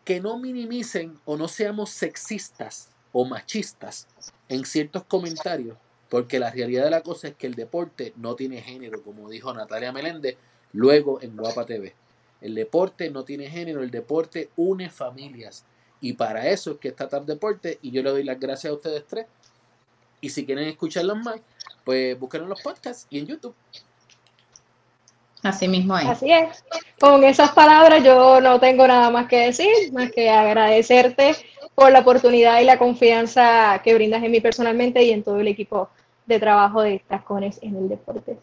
[0.04, 4.08] que no minimicen o no seamos sexistas o machistas
[4.48, 5.78] en ciertos comentarios
[6.10, 9.54] porque la realidad de la cosa es que el deporte no tiene género, como dijo
[9.54, 10.38] Natalia Meléndez
[10.74, 11.94] luego en Guapa TV.
[12.42, 15.66] El deporte no tiene género, el deporte une familias.
[16.02, 17.80] Y para eso es que está Tap Deporte.
[17.82, 19.26] Y yo le doy las gracias a ustedes tres.
[20.22, 21.40] Y si quieren escucharlos más,
[21.84, 23.56] pues busquen en los podcasts y en YouTube.
[25.44, 26.08] Así mismo es.
[26.08, 26.64] Así es.
[27.00, 31.36] Con esas palabras yo no tengo nada más que decir, más que agradecerte
[31.76, 35.48] por la oportunidad y la confianza que brindas en mí personalmente y en todo el
[35.48, 35.90] equipo
[36.30, 38.38] de trabajo de tacones en el deporte.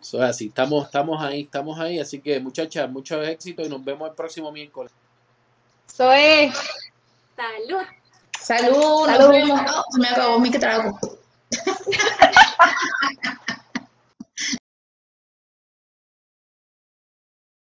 [0.00, 3.82] Eso es así, estamos, estamos ahí, estamos ahí, así que muchachas, mucho éxito y nos
[3.82, 4.92] vemos el próximo miércoles.
[5.88, 6.54] Eso es.
[7.34, 7.82] Salud.
[8.38, 9.32] Salud, Salud.
[9.98, 10.98] me acabó mi trago.